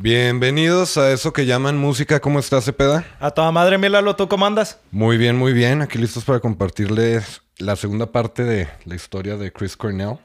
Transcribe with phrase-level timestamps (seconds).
[0.00, 2.20] Bienvenidos a eso que llaman música.
[2.20, 3.04] ¿Cómo estás, Cepeda?
[3.18, 4.78] A toda madre, Milalo, ¿tú cómo andas?
[4.92, 5.82] Muy bien, muy bien.
[5.82, 10.20] Aquí listos para compartirles la segunda parte de la historia de Chris Cornell.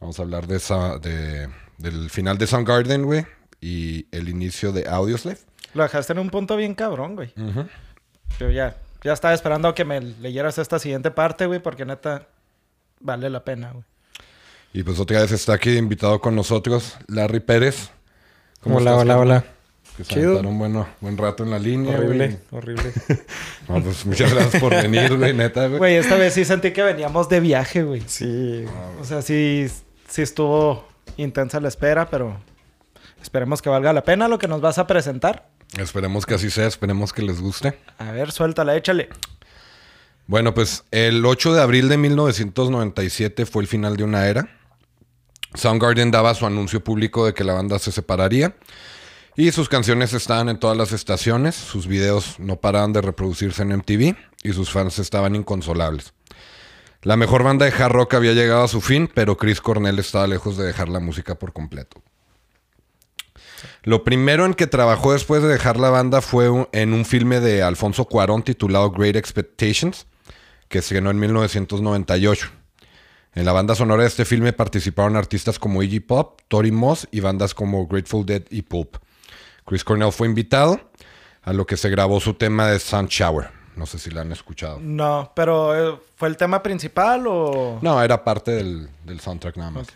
[0.00, 3.26] Vamos a hablar de esa, de, del final de Soundgarden, güey,
[3.60, 5.40] y el inicio de Audioslave.
[5.74, 7.34] Lo dejaste en un punto bien cabrón, güey.
[8.40, 12.26] Yo ya, ya estaba esperando que me leyeras esta siguiente parte, güey, porque neta
[13.00, 13.84] vale la pena, güey.
[14.72, 17.90] Y pues otra vez está aquí invitado con nosotros Larry Pérez.
[18.76, 19.44] Hola, estás, hola, hola.
[19.96, 21.96] Que se aventaron bueno, buen rato en la línea.
[21.96, 22.60] Horrible, güey.
[22.60, 22.92] horrible.
[23.68, 25.78] No, pues muchas gracias por venir, güey, neta, güey.
[25.78, 28.02] Güey, esta vez sí sentí que veníamos de viaje, güey.
[28.06, 28.64] Sí.
[29.00, 29.66] O sea, sí,
[30.08, 30.86] sí estuvo
[31.16, 32.38] intensa la espera, pero
[33.20, 35.48] esperemos que valga la pena lo que nos vas a presentar.
[35.76, 37.78] Esperemos que así sea, esperemos que les guste.
[37.98, 39.08] A ver, suéltala, échale.
[40.26, 44.57] Bueno, pues el 8 de abril de 1997 fue el final de una era.
[45.54, 48.54] Soundgarden daba su anuncio público de que la banda se separaría
[49.36, 53.76] y sus canciones estaban en todas las estaciones, sus videos no paraban de reproducirse en
[53.76, 56.12] MTV y sus fans estaban inconsolables.
[57.02, 60.26] La mejor banda de hard rock había llegado a su fin, pero Chris Cornell estaba
[60.26, 62.02] lejos de dejar la música por completo.
[63.84, 67.62] Lo primero en que trabajó después de dejar la banda fue en un filme de
[67.62, 70.06] Alfonso Cuarón titulado Great Expectations,
[70.68, 72.50] que se estrenó en 1998.
[73.34, 77.20] En la banda sonora de este filme participaron artistas como Iggy Pop, Tori Moss y
[77.20, 78.96] bandas como Grateful Dead y Pulp.
[79.64, 80.80] Chris Cornell fue invitado,
[81.42, 83.50] a lo que se grabó su tema de Sun Shower.
[83.76, 84.80] No sé si la han escuchado.
[84.80, 87.78] No, pero eh, ¿fue el tema principal o...?
[87.80, 89.86] No, era parte del, del soundtrack nada más.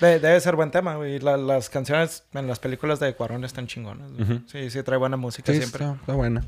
[0.00, 1.18] De- debe ser buen tema, güey.
[1.18, 4.10] La- las canciones en las películas de Cuarón están chingonas.
[4.46, 5.84] Sí, sí, trae buena música Sí, siempre.
[5.84, 6.44] está, está buena.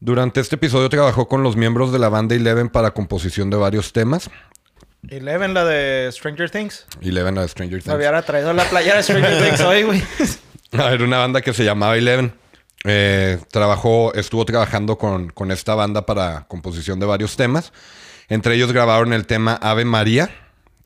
[0.00, 3.92] Durante este episodio trabajó con los miembros de la banda Eleven para composición de varios
[3.92, 4.30] temas.
[5.08, 6.86] Eleven, la de Stranger Things.
[7.00, 7.96] Eleven, la de Stranger Me Things.
[7.96, 10.02] hubiera traído la playera de Stranger Things hoy, güey.
[10.72, 12.34] A ver, una banda que se llamaba Eleven.
[12.84, 17.72] Eh, trabajó, estuvo trabajando con, con esta banda para composición de varios temas.
[18.28, 20.28] Entre ellos grabaron el tema Ave María.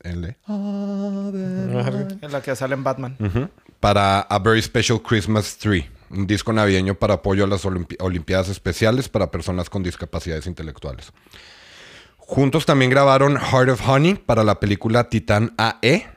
[0.03, 3.17] El de- en la que sale en Batman.
[3.79, 5.83] Para A Very Special Christmas 3.
[6.11, 11.11] Un disco navideño para apoyo a las Olimpi- Olimpiadas Especiales para personas con discapacidades intelectuales.
[12.17, 16.07] Juntos también grabaron Heart of Honey para la película Titán AE.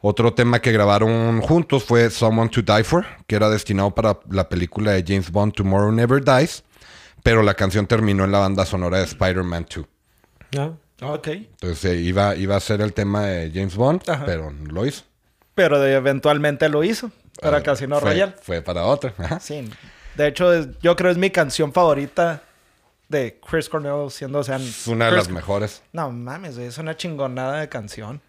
[0.00, 4.48] Otro tema que grabaron juntos fue Someone to Die For, que era destinado para la
[4.48, 6.64] película de James Bond Tomorrow Never Dies,
[7.22, 9.86] pero la canción terminó en la banda sonora de Spider-Man 2.
[10.56, 10.78] ¿No?
[11.14, 11.28] Ok.
[11.28, 14.24] Entonces eh, iba, iba a ser el tema de James Bond, Ajá.
[14.26, 15.04] pero no lo hizo.
[15.54, 17.10] Pero eventualmente lo hizo.
[17.42, 18.34] Para Casino fue- Royale.
[18.42, 19.12] Fue para otra.
[19.18, 19.40] Ajá.
[19.40, 19.68] Sí.
[20.14, 22.42] De hecho, es- yo creo es mi canción favorita
[23.08, 24.56] de Chris Cornell siendo, o sea...
[24.56, 25.82] Es una de las mejores.
[25.92, 28.20] No mames, es una chingonada de canción.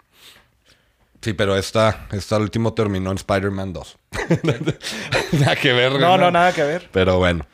[1.21, 3.97] Sí, pero esta, esta último terminó en Spider-Man 2.
[5.33, 5.93] nada que ver.
[5.99, 6.89] No, no, nada que ver.
[6.91, 7.45] Pero bueno.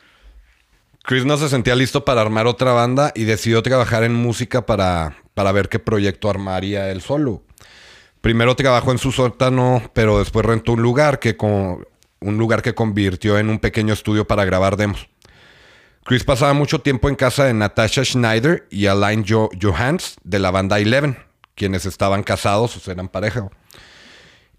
[1.04, 5.18] Chris no se sentía listo para armar otra banda y decidió trabajar en música para,
[5.34, 7.44] para ver qué proyecto armaría él solo.
[8.22, 11.86] Primero trabajó en su sótano, pero después rentó un lugar que, con,
[12.20, 15.10] un lugar que convirtió en un pequeño estudio para grabar demos.
[16.04, 20.52] Chris pasaba mucho tiempo en casa de Natasha Schneider y Alain jo Johans de la
[20.52, 21.18] banda Eleven,
[21.56, 23.50] quienes estaban casados, o eran pareja.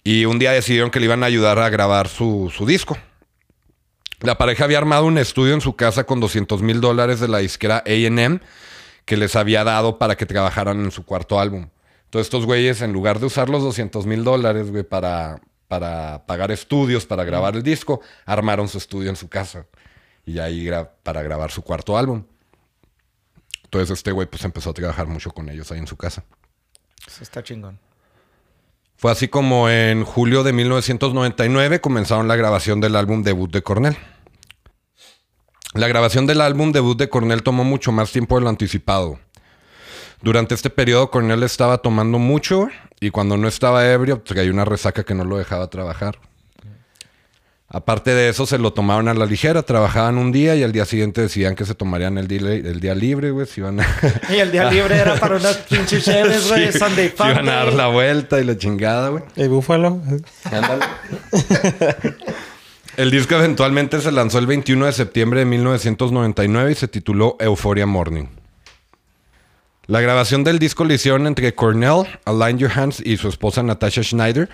[0.04, 2.96] Y un día decidieron que le iban a ayudar a grabar su, su disco.
[4.20, 7.38] La pareja había armado un estudio en su casa con 200 mil dólares de la
[7.38, 8.40] disquera AM
[9.04, 11.68] que les había dado para que trabajaran en su cuarto álbum.
[12.10, 16.50] Entonces estos güeyes, en lugar de usar los 200 mil dólares, güey, para, para pagar
[16.50, 19.66] estudios, para grabar el disco, armaron su estudio en su casa.
[20.26, 22.24] Y ahí gra- para grabar su cuarto álbum.
[23.62, 26.24] Entonces este güey pues empezó a trabajar mucho con ellos ahí en su casa.
[27.06, 27.78] Eso está chingón.
[28.96, 33.96] Fue así como en julio de 1999 comenzaron la grabación del álbum debut de Cornell.
[35.74, 39.20] La grabación del álbum debut de Cornell tomó mucho más tiempo de lo anticipado.
[40.22, 42.68] Durante este periodo Cornell estaba tomando mucho
[43.00, 46.18] y cuando no estaba ebrio traía una resaca que no lo dejaba trabajar.
[47.72, 50.84] Aparte de eso se lo tomaron a la ligera, trabajaban un día y al día
[50.84, 53.86] siguiente decían que se tomarían el día, el día libre, güey, iban a...
[54.28, 56.72] Y el día libre era para unas pinches cheves, güey.
[56.72, 59.22] Sí, Sunday fun iban a dar la vuelta y la chingada, güey.
[59.36, 60.02] ¿El búfalo?
[60.50, 60.84] Ándale.
[62.96, 67.86] El disco eventualmente se lanzó el 21 de septiembre de 1999 y se tituló Euphoria
[67.86, 68.39] Morning.
[69.90, 74.48] La grabación del disco la hicieron entre Cornell, Alain Johans y su esposa Natasha Schneider,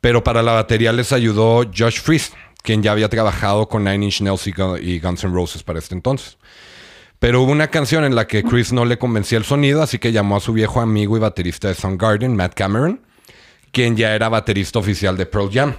[0.00, 4.20] pero para la batería les ayudó Josh Freese, quien ya había trabajado con Nine Inch
[4.20, 6.38] Nails y Guns N' Roses para este entonces.
[7.18, 10.12] Pero hubo una canción en la que Chris no le convencía el sonido, así que
[10.12, 13.00] llamó a su viejo amigo y baterista de Soundgarden, Matt Cameron,
[13.72, 15.74] quien ya era baterista oficial de Pearl Jam.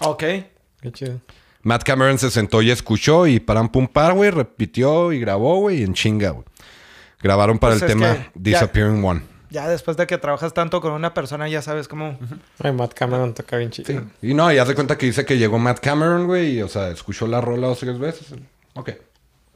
[0.00, 0.20] Ok.
[0.80, 1.20] Qué chido.
[1.64, 5.82] Matt Cameron se sentó y escuchó y paran pum par, güey, repitió y grabó, güey,
[5.82, 6.47] en chinga, güey.
[7.20, 9.22] Grabaron para Pues el tema ya- Disappearing One.
[9.50, 12.18] Ya después de que trabajas tanto con una persona, ya sabes cómo.
[12.62, 14.02] Ay, Matt Cameron toca bien chido.
[14.20, 16.68] Y no, y haz de cuenta que dice que llegó Matt Cameron, güey, y, o
[16.68, 18.26] sea, escuchó la rola dos o tres veces.
[18.74, 18.90] Ok.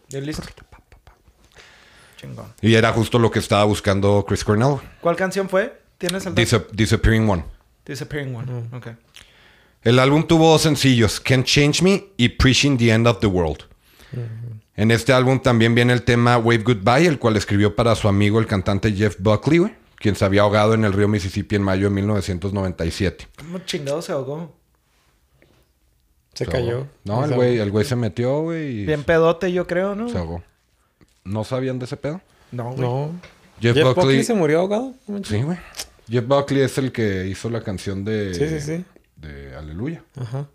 [0.09, 0.43] Y listo.
[2.20, 2.47] Chingón.
[2.61, 4.76] Y era justo lo que estaba buscando Chris Cornell.
[5.00, 5.79] ¿Cuál canción fue?
[5.99, 7.44] ¿Tienes el Disa- Disappearing One.
[7.85, 8.50] Disappearing One.
[8.50, 8.75] Mm.
[8.75, 8.87] Ok.
[9.82, 13.65] El álbum tuvo dos sencillos, Can't Change Me y Preaching the End of the World.
[14.76, 18.38] En este álbum también viene el tema Wave Goodbye, el cual escribió para su amigo
[18.38, 21.84] el cantante Jeff Buckley, güey, quien se había ahogado en el río Mississippi en mayo
[21.84, 23.28] de 1997.
[23.38, 24.54] ¿Cómo chingado se ahogó?
[26.32, 26.76] Se Se cayó.
[26.78, 26.88] ahogó.
[27.04, 30.08] No, el güey, el güey se metió, güey, y Bien pedote, yo creo, ¿no?
[30.08, 30.42] se ahogó.
[31.24, 32.20] ¿No sabían de ese pedo?
[32.50, 32.80] No, güey.
[32.80, 33.10] No.
[33.60, 34.04] Jeff, Jeff, Buckley...
[34.04, 34.94] Buckley se murió ahogado.
[35.24, 35.58] Sí, güey.
[36.08, 38.34] Jeff Buckley es el que hizo la canción de...
[38.34, 38.84] Sí, sí, sí.
[39.16, 40.02] De Aleluya.
[40.16, 40.48] Ajá.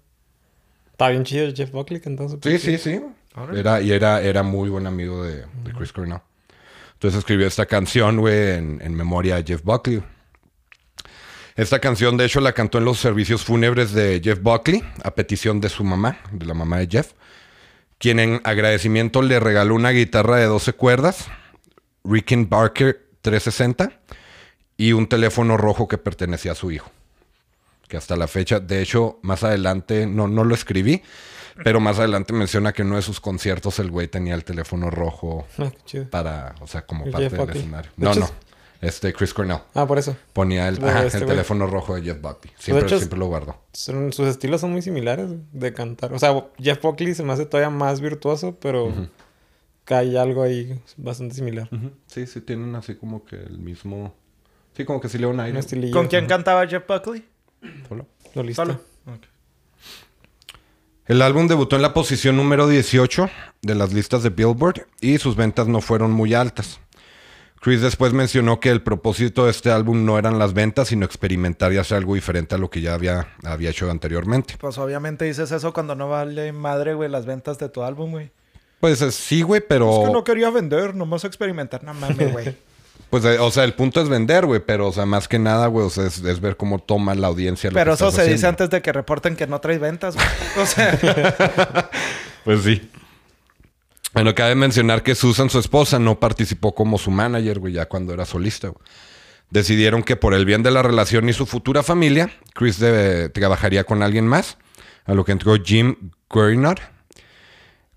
[0.92, 2.38] Está bien chido Jeff Buckley cantando.
[2.42, 3.00] Sí, sí, sí.
[3.54, 6.22] Era, y era, era muy buen amigo de, de Chris Cornell.
[6.94, 10.02] Entonces escribió esta canción, güey, en, en memoria a Jeff Buckley.
[11.56, 15.60] Esta canción, de hecho, la cantó en los servicios fúnebres de Jeff Buckley, a petición
[15.60, 17.14] de su mamá, de la mamá de Jeff,
[17.98, 21.28] quien en agradecimiento le regaló una guitarra de 12 cuerdas,
[22.04, 23.92] Rickin Barker 360,
[24.78, 26.92] y un teléfono rojo que pertenecía a su hijo.
[27.88, 31.02] Que hasta la fecha, de hecho, más adelante, no, no lo escribí,
[31.64, 34.90] pero más adelante menciona que en uno de sus conciertos el güey tenía el teléfono
[34.90, 35.72] rojo Ah,
[36.10, 37.60] para, o sea, como ¿El parte Jeff del Buckley?
[37.62, 37.92] escenario.
[37.96, 38.26] De No, hecho no.
[38.26, 38.34] es-
[38.80, 39.58] Este, Chris Cornell.
[39.74, 40.16] Ah, por eso.
[40.34, 42.54] Ponía el, ajá, este el teléfono rojo de Jeff Buckley.
[42.60, 43.60] Siempre, hecho, siempre lo guardó.
[43.74, 46.14] Son- sus estilos son muy similares de cantar.
[46.14, 48.94] O sea, Jeff Buckley se me hace todavía más virtuoso, pero
[49.84, 51.68] que hay algo ahí bastante similar.
[52.06, 54.14] Sí, sí, tienen así como que el mismo...
[54.76, 55.60] Sí, como que sí le da un aire.
[55.92, 57.26] ¿Con quién cantaba Jeff Buckley?
[57.90, 58.06] Solo.
[58.36, 58.64] Lo listo.
[58.64, 58.80] Solo.
[61.08, 63.30] El álbum debutó en la posición número 18
[63.62, 66.82] de las listas de Billboard y sus ventas no fueron muy altas.
[67.62, 71.72] Chris después mencionó que el propósito de este álbum no eran las ventas, sino experimentar
[71.72, 74.56] y hacer algo diferente a lo que ya había, había hecho anteriormente.
[74.60, 78.32] Pues obviamente dices eso cuando no vale madre, güey, las ventas de tu álbum, güey.
[78.82, 80.02] Pues eh, sí, güey, pero...
[80.02, 81.86] Es que no quería vender, nomás experimentar.
[81.86, 82.54] No mames, güey.
[83.10, 85.68] Pues, eh, o sea, el punto es vender, güey, pero, o sea, más que nada,
[85.68, 87.70] güey, o sea, es, es ver cómo toma la audiencia.
[87.70, 90.28] lo Pero que eso se dice antes de que reporten que no traes ventas, güey.
[90.62, 91.00] O sea,
[92.44, 92.90] Pues sí.
[94.14, 98.14] Bueno, cabe mencionar que Susan, su esposa, no participó como su manager, güey, ya cuando
[98.14, 98.82] era solista, güey.
[99.50, 103.86] Decidieron que por el bien de la relación y su futura familia, Chris debe- trabajaría
[103.86, 104.58] con alguien más,
[105.06, 106.80] a lo que entró Jim Guernard.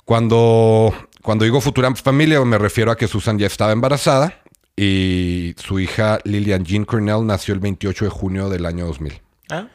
[0.04, 4.34] Cuando, cuando digo futura familia, me refiero a que Susan ya estaba embarazada
[4.82, 9.20] y su hija Lillian Jean Cornell nació el 28 de junio del año 2000.
[9.50, 9.68] ¿ah?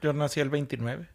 [0.00, 1.08] Yo nací el 29.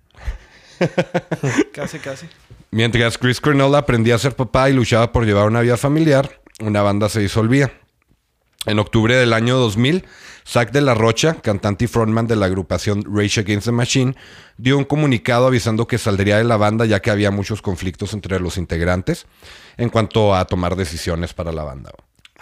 [1.74, 2.28] casi, casi.
[2.72, 6.81] Mientras Chris Cornell aprendía a ser papá y luchaba por llevar una vida familiar, una
[6.81, 7.72] banda se disolvía.
[8.66, 10.04] En octubre del año 2000,
[10.45, 14.13] Zach de la Rocha, cantante y frontman de la agrupación Rage Against the Machine,
[14.57, 18.42] dio un comunicado avisando que saldría de la banda ya que había muchos conflictos entre
[18.42, 19.25] los integrantes
[19.78, 21.92] en cuanto a tomar decisiones para la banda.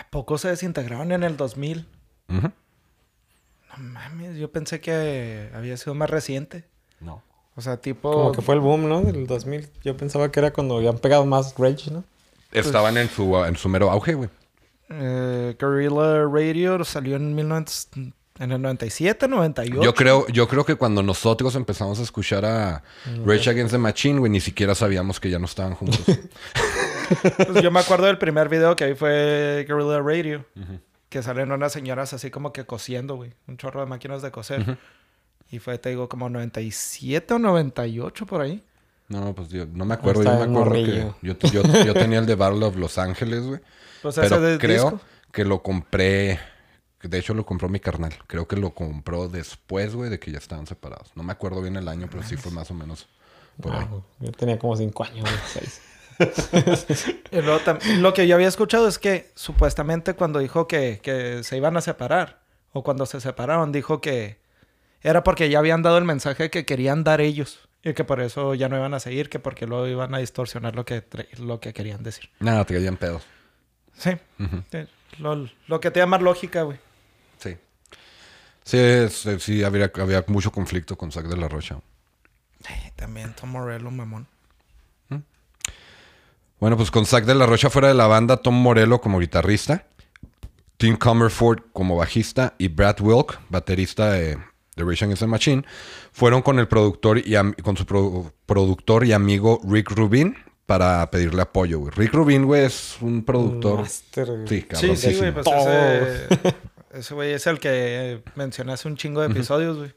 [0.09, 1.85] ¿A poco se desintegraron en el 2000?
[2.29, 2.41] Ujú.
[2.41, 6.65] No mames, yo pensé que había sido más reciente.
[6.99, 7.21] No.
[7.55, 8.11] O sea, tipo...
[8.11, 9.01] Como que fue el boom, ¿no?
[9.01, 9.69] Del 2000.
[9.83, 12.03] Yo pensaba que era cuando habían pegado más Rage, ¿no?
[12.51, 14.29] Estaban en su, en su mero auge, güey.
[14.89, 19.83] Eh, Guerrilla Radio salió en, 1900 en el 97, 98.
[19.83, 22.83] Yo creo, yo creo que cuando nosotros empezamos a escuchar a
[23.25, 25.99] Rage Against the Machine, güey, ni siquiera sabíamos que ya no estaban juntos.
[27.35, 30.45] Pues yo me acuerdo del primer video que vi fue Guerrilla Radio.
[31.09, 33.33] Que salen unas señoras así como que cosiendo, güey.
[33.47, 34.77] Un chorro de máquinas de coser.
[35.49, 38.63] Y fue, te digo, como 97 o 98 por ahí.
[39.07, 40.21] No, pues yo no me acuerdo.
[40.21, 43.59] Yo me acuerdo que yo, yo, yo tenía el de Battle of Los Ángeles, güey.
[44.03, 45.01] Pues ese Pero de creo disco.
[45.33, 46.39] que lo compré.
[47.01, 48.13] De hecho, lo compró mi carnal.
[48.27, 51.11] Creo que lo compró después, güey, de que ya estaban separados.
[51.15, 53.07] No me acuerdo bien el año, pero sí fue más o menos
[53.61, 53.87] por ahí.
[53.89, 55.81] Ah, yo tenía como 5 años, güey, seis.
[57.31, 61.43] Y luego tam- lo que yo había escuchado es que supuestamente cuando dijo que, que
[61.43, 62.41] se iban a separar,
[62.73, 64.39] o cuando se separaron, dijo que
[65.01, 67.59] era porque ya habían dado el mensaje que querían dar ellos.
[67.81, 70.75] Y que por eso ya no iban a seguir, que porque luego iban a distorsionar
[70.75, 71.01] lo que,
[71.37, 72.29] lo que querían decir.
[72.41, 73.23] Nada, te caían pedos.
[73.93, 74.11] Sí.
[75.19, 76.77] Lo, lo que te más lógica, güey.
[78.69, 78.77] Sí.
[78.77, 81.79] Sí, es- eh, sí había, había mucho conflicto con Zack de la Rocha.
[82.95, 84.27] También Tom Morello, mamón.
[86.59, 89.85] Bueno, pues con Zack de la Rocha fuera de la banda, Tom Morello como guitarrista,
[90.77, 94.37] Tim Comerford como bajista y Brad Wilk, baterista de,
[94.75, 95.63] de Rage Against the Machine,
[96.11, 97.33] fueron con el productor y
[97.63, 100.35] con su pro- productor y amigo Rick Rubin
[100.65, 101.91] para pedirle apoyo, güey.
[101.95, 103.79] Rick Rubin, güey, es un productor.
[103.79, 104.47] Master, güey.
[104.47, 104.97] Sí, Sí, cabrón.
[104.97, 105.33] sí, güey.
[105.33, 106.55] Pues ese...
[106.93, 109.93] Ese güey es el que mencioné hace un chingo de episodios, güey.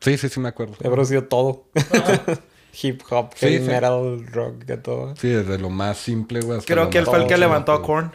[0.00, 0.74] Sí, sí, sí, me acuerdo.
[0.80, 1.64] He producido todo.
[2.82, 5.16] Hip hop, Sí, metal, rock, de todo.
[5.16, 6.60] Sí, desde lo más simple, güey.
[6.60, 7.82] Creo que él fue el que levantó a.
[7.82, 8.12] Korn.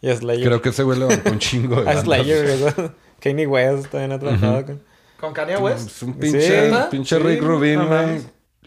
[0.00, 0.44] Y a Slayer.
[0.44, 2.00] Creo que ese güey levantó un chingo de A.
[2.00, 2.90] Slayer, güey.
[3.20, 4.82] Kanye West también ha trabajado con...
[5.20, 5.86] ¿Con Kanye West?
[5.86, 6.76] Es un pinche, Sí.
[6.90, 8.20] pinche Sí, Rick Rubin, güey.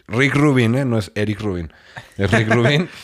[0.08, 0.84] Rick Rubin, ¿eh?
[0.86, 1.70] No es Eric Rubin.
[2.16, 2.88] Es Rick Rubin.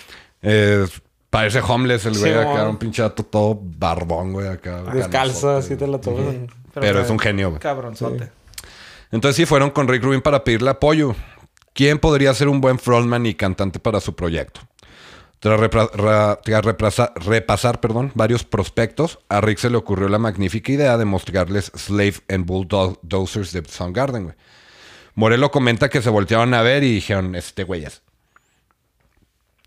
[0.44, 0.84] Eh,
[1.32, 2.68] parece homeless el güey Sí, acá.
[2.68, 4.82] Un pinche vato todo barbón, güey, acá.
[4.92, 5.08] Descalzo,
[5.48, 6.34] canosote, así te la tomas.
[6.74, 7.60] Pero es un genio, güey.
[7.60, 8.30] Cabronzote.
[9.10, 11.16] Entonces sí fueron con Rick Rubin para pedirle apoyo.
[11.74, 14.60] ¿Quién podría ser un buen frontman y cantante para su proyecto?
[15.40, 20.18] Tras, repra- ra- tras reprasa- repasar perdón, varios prospectos, a Rick se le ocurrió la
[20.18, 24.36] magnífica idea de mostrarles Slave and Bulldozers de Soundgarden, güey.
[25.14, 28.02] Morelo comenta que se voltearon a ver y dijeron, este güey es.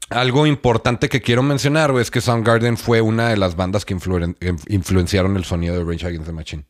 [0.09, 3.95] Algo importante que quiero mencionar, güey, es que Soundgarden fue una de las bandas que
[3.95, 4.35] influen-
[4.67, 6.63] influenciaron el sonido de Rage Against the Machine.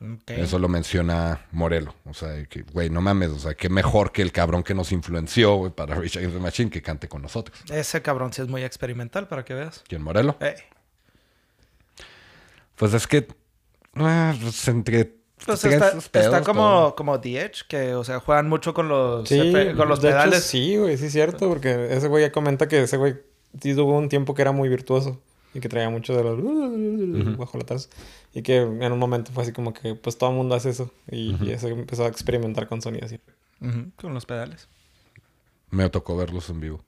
[0.00, 0.30] Ok.
[0.30, 1.94] Eso lo menciona Morelo.
[2.04, 3.30] O sea, que, güey, no mames.
[3.30, 6.42] O sea, qué mejor que el cabrón que nos influenció, güey, para Rage Against the
[6.42, 7.58] Machine que cante con nosotros.
[7.70, 9.82] Ese cabrón sí es muy experimental, para que veas.
[9.88, 10.36] ¿Quién, Morelo?
[12.76, 13.26] Pues es que...
[13.96, 15.14] ah, pues entre...
[15.46, 19.28] Pues entre está, pedos, como, como The Edge, que, o sea, juegan mucho con los,
[19.28, 20.42] Sí, con los de hecho, pedales.
[20.44, 23.16] sí, güey, sí es cierto, porque ese güey ya comenta que ese güey
[23.60, 25.20] sí tuvo un tiempo que era muy virtuoso
[25.52, 27.88] y que traía mucho de los bajo la taza
[28.32, 30.90] y que en un momento fue así como que pues todo el mundo hace eso
[31.10, 33.20] y, y ese empezó a experimentar con sonidos así.
[33.60, 34.68] Ujú, con los pedales.
[35.70, 36.84] Me tocó verlos en vivo.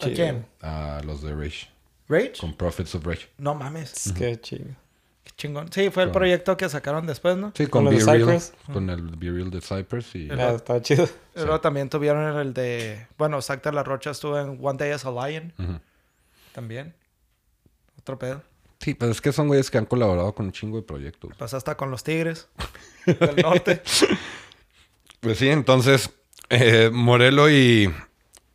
[0.00, 0.14] ¿A Chido.
[0.16, 0.46] quién?
[0.62, 1.68] A los de Rage.
[2.08, 2.32] ¿Rage?
[2.40, 3.28] Con Prophets of Rage.
[3.36, 4.06] No mames.
[4.06, 4.74] Es que chingo.
[5.28, 5.70] Qué chingón.
[5.72, 7.52] Sí, fue el Con- proyecto que sacaron después, ¿no?
[7.54, 8.40] Sí, con, Con los Be de Real.
[8.40, 8.52] Cypress.
[8.72, 10.28] Con el Be Real de Cypress y...
[10.30, 11.08] Estaba chido.
[11.36, 13.06] Luego también tuvieron el de...
[13.16, 15.52] Bueno, de la Rocha estuvo en One Day as a Lion.
[16.52, 16.94] También.
[18.00, 18.42] Otro pedo.
[18.80, 21.36] Sí, pero es que son güeyes que han colaborado con un chingo de proyectos.
[21.36, 22.48] Pasó hasta con los Tigres
[23.06, 23.82] del norte.
[25.20, 26.10] Pues sí, entonces
[26.48, 27.92] eh, Morelo y,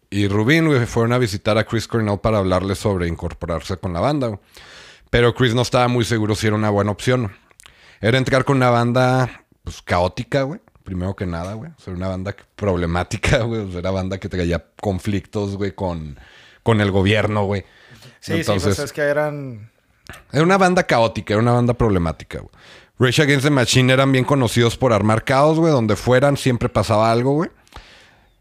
[0.10, 4.00] y Rubín güey, fueron a visitar a Chris Cornell para hablarle sobre incorporarse con la
[4.00, 4.28] banda.
[4.28, 4.40] güey.
[5.14, 7.32] Pero Chris no estaba muy seguro si era una buena opción.
[8.02, 10.60] Era entrar con una banda pues, caótica, güey.
[10.84, 11.70] Primero que nada, güey.
[11.70, 13.62] O sea, una banda problemática, güey.
[13.62, 16.18] O sea, era banda que traía conflictos, güey, con,
[16.64, 17.64] con el gobierno, güey.
[18.22, 19.70] Sí, sí, pues es que eran...
[20.32, 22.52] Era una banda caótica, era una banda problemática, güey.
[22.98, 25.72] Rage Against the Machine eran bien conocidos por armar caos, güey.
[25.72, 27.52] Donde fueran siempre pasaba algo, güey.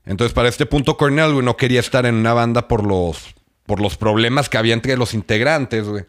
[0.07, 3.35] Entonces, para este punto, Cornell, güey, no quería estar en una banda por los,
[3.67, 6.07] por los problemas que había entre los integrantes, güey.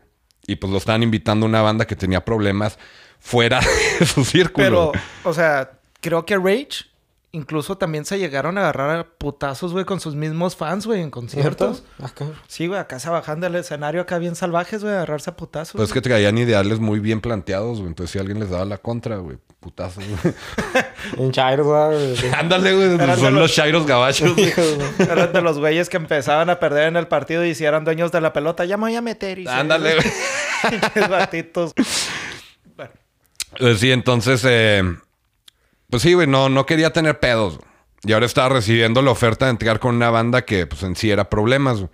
[0.47, 2.77] Y pues lo estaban invitando a una banda que tenía problemas
[3.19, 3.61] fuera
[3.99, 4.91] de su círculo.
[4.91, 4.91] Pero,
[5.23, 6.85] o sea, creo que Rage
[7.33, 11.09] incluso también se llegaron a agarrar a putazos, güey, con sus mismos fans, güey, en
[11.09, 11.83] conciertos.
[11.97, 12.05] ¿Cierto?
[12.05, 12.25] Acá.
[12.47, 15.73] Sí, güey, acá se bajan del escenario acá bien salvajes, güey, a agarrarse a putazos.
[15.73, 17.87] Pues es que traían ideales muy bien planteados, güey.
[17.87, 20.33] Entonces, si alguien les daba la contra, güey, putazos, güey.
[21.17, 22.15] En Chairo, güey.
[22.37, 22.93] Ándale, güey.
[22.95, 24.53] Eran de Son los- los Shairos gabachos, güey.
[24.99, 28.11] Eran de los güeyes que empezaban a perder en el partido y si eran dueños
[28.11, 29.39] de la pelota, ya me voy a meter.
[29.39, 31.09] Y Ándale, güey.
[31.09, 31.73] Batitos.
[32.75, 32.91] Bueno,
[33.59, 34.83] Eh, Sí, entonces, eh,
[35.89, 37.57] pues sí, güey, no, no quería tener pedos.
[37.57, 37.67] güey.
[38.05, 41.09] Y ahora estaba recibiendo la oferta de entrar con una banda que, pues, en sí
[41.09, 41.77] era problemas.
[41.79, 41.89] güey.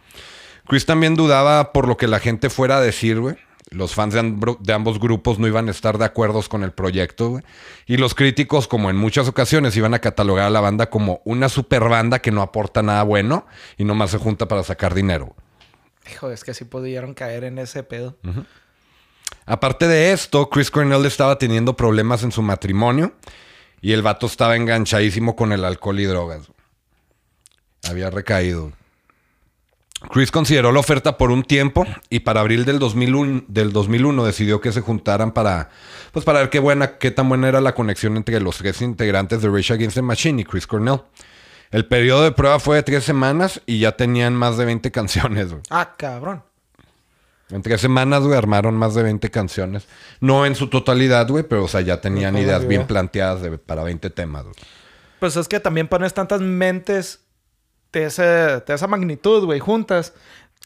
[0.67, 3.35] Chris también dudaba por lo que la gente fuera a decir, güey.
[3.71, 7.43] Los fans de, ambos grupos no iban a estar de acuerdo con el proyecto, güey.
[7.85, 11.49] Y los críticos, como en muchas ocasiones, iban a catalogar a la banda como una
[11.49, 13.45] super banda que no aporta nada bueno
[13.77, 15.35] y nomás se junta para sacar dinero.
[16.11, 18.17] hijo, es que sí pudieron caer en ese pedo.
[19.45, 23.13] Aparte de esto, Chris Cornell estaba teniendo problemas en su matrimonio
[23.81, 26.51] y el vato estaba enganchadísimo con el alcohol y drogas.
[27.87, 28.73] Había recaído.
[30.11, 34.61] Chris consideró la oferta por un tiempo y para abril del 2001, del 2001 decidió
[34.61, 35.69] que se juntaran para,
[36.13, 39.41] pues para ver qué, buena, qué tan buena era la conexión entre los tres integrantes
[39.41, 41.01] de Rage Against the Machine y Chris Cornell.
[41.71, 45.49] El periodo de prueba fue de tres semanas y ya tenían más de 20 canciones.
[45.51, 45.61] güey.
[45.69, 46.43] Ah, cabrón.
[47.51, 49.85] En tres semanas, güey, armaron más de 20 canciones.
[50.21, 53.83] No en su totalidad, güey, pero, o sea, ya tenían ideas bien planteadas de- para
[53.83, 54.55] 20 temas, güey.
[55.19, 57.21] Pues es que también pones tantas mentes
[57.91, 60.13] de, ese, de esa magnitud, güey, juntas.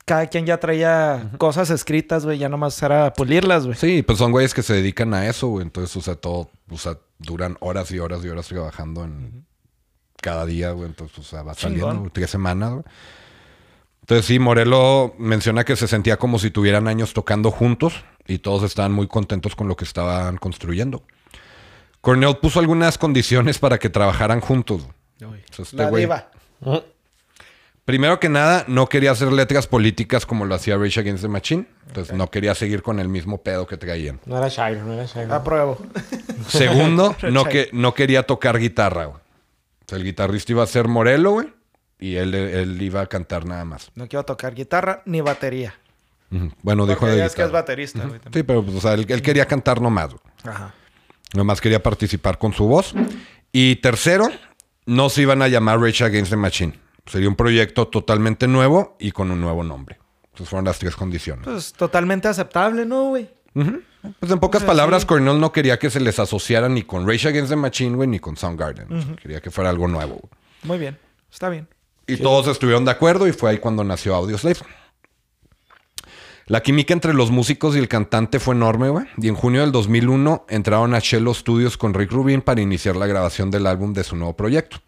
[0.05, 3.77] Cada quien ya traía cosas escritas, güey, ya nomás era pulirlas, güey.
[3.77, 5.63] Sí, pues son güeyes que se dedican a eso, güey.
[5.65, 9.45] Entonces, o sea, todo, o sea, duran horas y horas y horas trabajando en
[10.21, 10.87] cada día, güey.
[10.89, 12.83] Entonces, o sea, va saliendo güey, tres semanas, güey.
[14.01, 18.63] Entonces, sí, Morelo menciona que se sentía como si tuvieran años tocando juntos y todos
[18.63, 21.03] estaban muy contentos con lo que estaban construyendo.
[22.01, 24.85] Cornell puso algunas condiciones para que trabajaran juntos.
[25.21, 26.31] Uy, Pues este la güey- diva.
[26.59, 26.77] Mm.
[27.85, 31.65] Primero que nada, no quería hacer letras políticas como lo hacía Rage Against the Machine.
[31.87, 34.21] Entonces no quería seguir con el mismo pedo que traían.
[34.25, 35.31] No era Shire, no era Shire.
[35.33, 35.77] Apruebo.
[36.47, 39.17] Segundo, no, que, no quería tocar guitarra, güey.
[39.17, 41.53] O sea, el guitarrista iba a ser Morelo, güey.
[41.99, 43.91] Y él, él iba a cantar nada más.
[43.95, 45.75] No quiero tocar guitarra ni batería.
[46.61, 48.19] Bueno, dijo de es que es baterista, güey.
[48.19, 48.33] también.
[48.33, 50.21] Sí, pero pues, o sea, él, él quería cantar nomás, güey.
[50.43, 50.73] Ajá.
[51.33, 52.93] Nomás quería participar con su voz.
[53.51, 54.29] Y tercero,
[54.85, 56.82] no se iban a llamar Rage Against the Machine.
[57.05, 59.99] Sería un proyecto totalmente nuevo y con un nuevo nombre.
[60.33, 61.45] Esas fueron las tres condiciones.
[61.45, 63.29] Pues totalmente aceptable, ¿no, güey?
[64.19, 65.07] Pues en pocas sea, palabras, sí.
[65.07, 68.19] Cornell no quería que se les asociara ni con Rage Against the Machine, güey, ni
[68.19, 68.87] con Soundgarden.
[68.89, 70.15] Sea, quería que fuera algo nuevo.
[70.15, 70.29] güey.
[70.63, 70.97] Muy bien.
[71.31, 71.67] Está bien.
[72.07, 74.57] Y todos estuvieron de acuerdo y fue ahí cuando nació Audioslave.
[76.47, 79.05] La química entre los músicos y el cantante fue enorme, güey.
[79.17, 83.07] Y en junio del 2001 entraron a Cello Studios con Rick Rubin para iniciar la
[83.07, 84.81] grabación del álbum de su nuevo proyecto.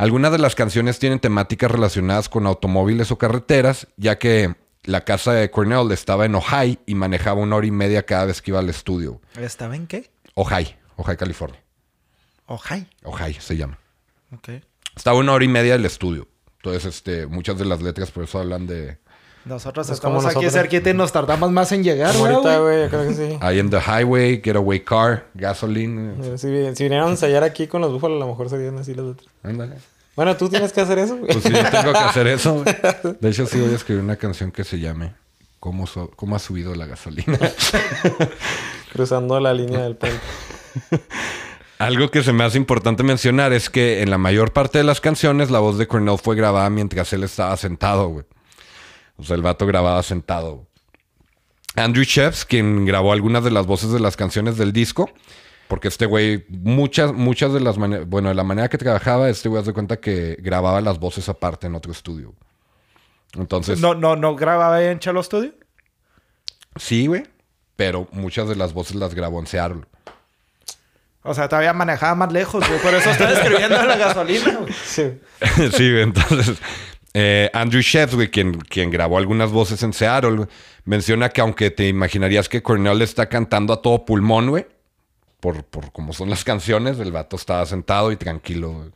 [0.00, 5.34] Algunas de las canciones tienen temáticas relacionadas con automóviles o carreteras, ya que la casa
[5.34, 8.60] de Cornell estaba en Ojai y manejaba una hora y media cada vez que iba
[8.60, 9.20] al estudio.
[9.38, 10.10] ¿Estaba en qué?
[10.32, 11.62] Ojai, Ojai, California.
[12.46, 12.88] Ojai.
[13.02, 13.78] Ojai se llama.
[14.32, 14.48] Ok.
[14.96, 16.28] Estaba una hora y media del estudio.
[16.56, 18.96] Entonces, este, muchas de las letras por eso hablan de
[19.44, 20.52] Nosotros Es estamos como aquí nosotros.
[20.52, 22.32] cerquita y nos tardamos más en llegar, güey.
[22.34, 23.38] ahorita, güey, yo creo que sí.
[23.42, 26.12] I am the highway, getaway car, gasoline.
[26.22, 28.94] Eh, Si, si vinieran a ensayar aquí con los búfalos, a lo mejor serían así
[28.94, 29.28] las letras.
[29.42, 29.76] Ándale.
[30.14, 31.32] Bueno, tú tienes que hacer eso, güey.
[31.32, 32.62] Pues sí, yo tengo que hacer eso.
[32.62, 32.76] güey.
[33.20, 35.14] De hecho, sí voy a escribir una canción que se llame
[35.58, 37.38] ¿Cómo, so- cómo ha subido la gasolina?
[38.92, 40.20] Cruzando la línea del puente.
[41.78, 45.00] Algo que se me hace importante mencionar es que en la mayor parte de las
[45.00, 48.24] canciones la voz de Cornell fue grabada mientras él estaba sentado, güey.
[49.20, 50.66] O sea, el vato grababa sentado.
[51.76, 55.10] Andrew Chefs, quien grabó algunas de las voces de las canciones del disco,
[55.68, 59.48] porque este güey, muchas, muchas de las maneras, bueno, de la manera que trabajaba, este
[59.48, 62.34] güey hace cuenta que grababa las voces aparte en otro estudio.
[63.34, 65.52] Entonces, No, no, no grababa ahí en Chelo Studio.
[66.76, 67.22] sí, güey,
[67.76, 69.82] pero muchas de las voces las grabó en Seattle.
[71.22, 72.80] O sea, todavía manejaba más lejos, güey.
[72.80, 74.72] Por eso estaba escribiendo la gasolina, güey.
[74.84, 75.12] Sí.
[75.76, 76.56] sí, güey, entonces
[77.12, 80.46] eh, Andrew güey, quien, quien grabó algunas voces en Seattle,
[80.84, 84.66] menciona que aunque te imaginarías que Cornell está cantando a todo pulmón, güey,
[85.40, 88.90] por, por como son las canciones, el vato estaba sentado y tranquilo, güey.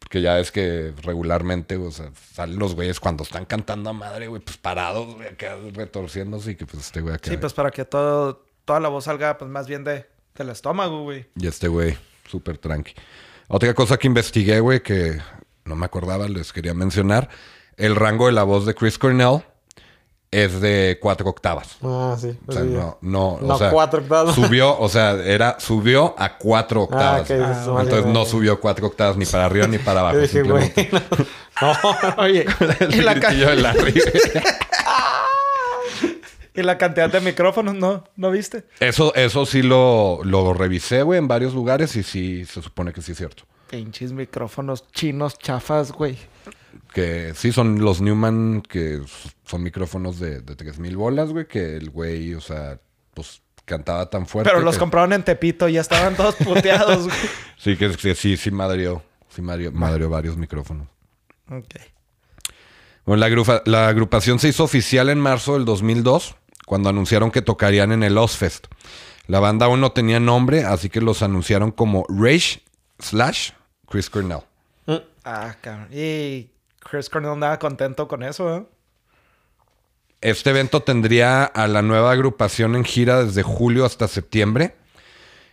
[0.00, 4.26] Porque ya es que regularmente, o sea, salen los güeyes cuando están cantando a madre,
[4.26, 7.30] güey, pues parados, güey, acá retorciéndose y que pues este güey acá.
[7.30, 11.04] Sí, pues para que todo, toda la voz salga, pues más bien de, del estómago,
[11.04, 11.26] güey.
[11.36, 11.96] Y este güey,
[12.28, 12.92] súper tranqui.
[13.48, 15.20] Otra cosa que investigué, güey, que
[15.64, 17.28] no me acordaba, les quería mencionar.
[17.76, 19.42] El rango de la voz de Chris Cornell
[20.30, 21.76] es de cuatro octavas.
[21.82, 22.36] Ah, sí.
[22.46, 24.34] O sea, sí, no, no, No, o sea, cuatro octavas.
[24.34, 27.22] Subió, o sea, era, subió a cuatro octavas.
[27.22, 30.18] ok, eso es más Entonces no subió cuatro octavas ni para arriba ni para abajo.
[30.18, 30.90] Dije, simplemente.
[31.62, 31.72] No.
[32.18, 32.44] Oye,
[32.90, 33.94] y El la, ca- gritillo de Larry.
[36.54, 38.04] y la cantidad de micrófonos, ¿no?
[38.16, 38.64] ¿No viste?
[38.80, 43.02] Eso, eso sí lo, lo revisé, güey, en varios lugares y sí, se supone que
[43.02, 43.44] sí es cierto.
[43.74, 46.16] Pinches micrófonos chinos chafas, güey.
[46.92, 49.00] Que sí son los Newman, que
[49.44, 52.78] son micrófonos de, de 3000 bolas, güey, que el güey, o sea,
[53.14, 54.50] pues cantaba tan fuerte.
[54.50, 57.16] Pero los que- compraron en Tepito y ya estaban todos puteados, güey.
[57.56, 59.02] Sí, que, que sí, sí madrió.
[59.28, 60.86] Sí madrió, madrió varios micrófonos.
[61.50, 61.74] Ok.
[63.06, 67.42] Bueno, la, agrupa- la agrupación se hizo oficial en marzo del 2002, cuando anunciaron que
[67.42, 68.66] tocarían en el Ozfest.
[69.26, 72.62] La banda aún no tenía nombre, así que los anunciaron como Rage
[72.98, 73.50] slash
[73.94, 74.40] Chris Cornell.
[75.24, 75.86] Ah, cabrón.
[75.92, 78.66] Y Chris Cornell andaba contento con eso, ¿eh?
[80.20, 84.74] Este evento tendría a la nueva agrupación en gira desde julio hasta septiembre.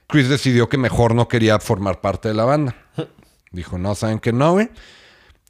[0.07, 2.75] Chris decidió que mejor no quería formar parte de la banda.
[3.51, 4.71] Dijo, no, ¿saben que no, güey?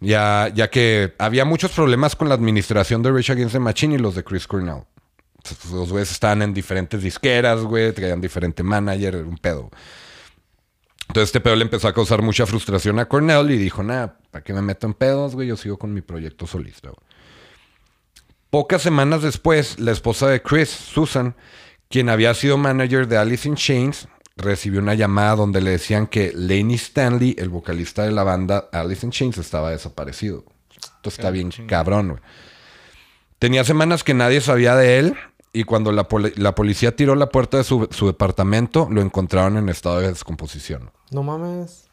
[0.02, 4.00] Ya, ya que había muchos problemas con la administración de Rage Against the Machine y
[4.00, 4.84] los de Chris Cornell.
[5.38, 9.72] Entonces, Los güeyes estaban en diferentes disqueras, güey, traían diferente manager, un pedo.
[11.12, 14.46] Entonces este pedo le empezó a causar mucha frustración a Cornell y dijo, nada, ¿para
[14.46, 15.50] qué me meto en pedos, güey?
[15.50, 17.02] Yo sigo con mi proyecto solista, güey.
[18.50, 21.36] Pocas semanas después, la esposa de Chris, Susan,
[21.90, 26.32] quien había sido manager de Alice in Chains, recibió una llamada donde le decían que
[26.34, 30.46] Laney Stanley, el vocalista de la banda Alice in Chains, estaba desaparecido.
[30.70, 32.22] Esto está bien cabrón, güey.
[33.38, 35.16] Tenía semanas que nadie sabía de él
[35.54, 39.58] y cuando la, poli- la policía tiró la puerta de su, su departamento, lo encontraron
[39.58, 40.92] en estado de descomposición.
[41.12, 41.88] No mames.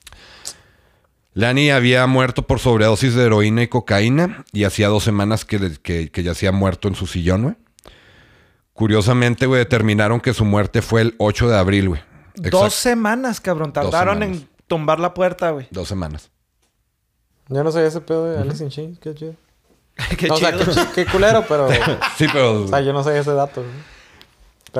[1.34, 6.10] Lani había muerto por sobredosis de heroína y cocaína y hacía dos semanas que, que,
[6.10, 7.56] que yacía muerto en su sillón, güey.
[8.72, 12.00] Curiosamente, güey, determinaron que su muerte fue el 8 de abril, güey.
[12.36, 13.72] Dos semanas, cabrón.
[13.72, 14.42] Tardaron semanas.
[14.42, 15.66] en tumbar la puerta, güey.
[15.72, 16.30] Dos semanas.
[17.48, 18.98] Yo no sabía ese pedo de Alice in Chains.
[19.00, 19.34] Qué chido.
[20.16, 20.52] Qué No, o sea,
[20.94, 21.68] qué, culero, pero...
[22.16, 22.62] Sí, pero...
[22.64, 23.64] o sea, yo no sabía ese dato.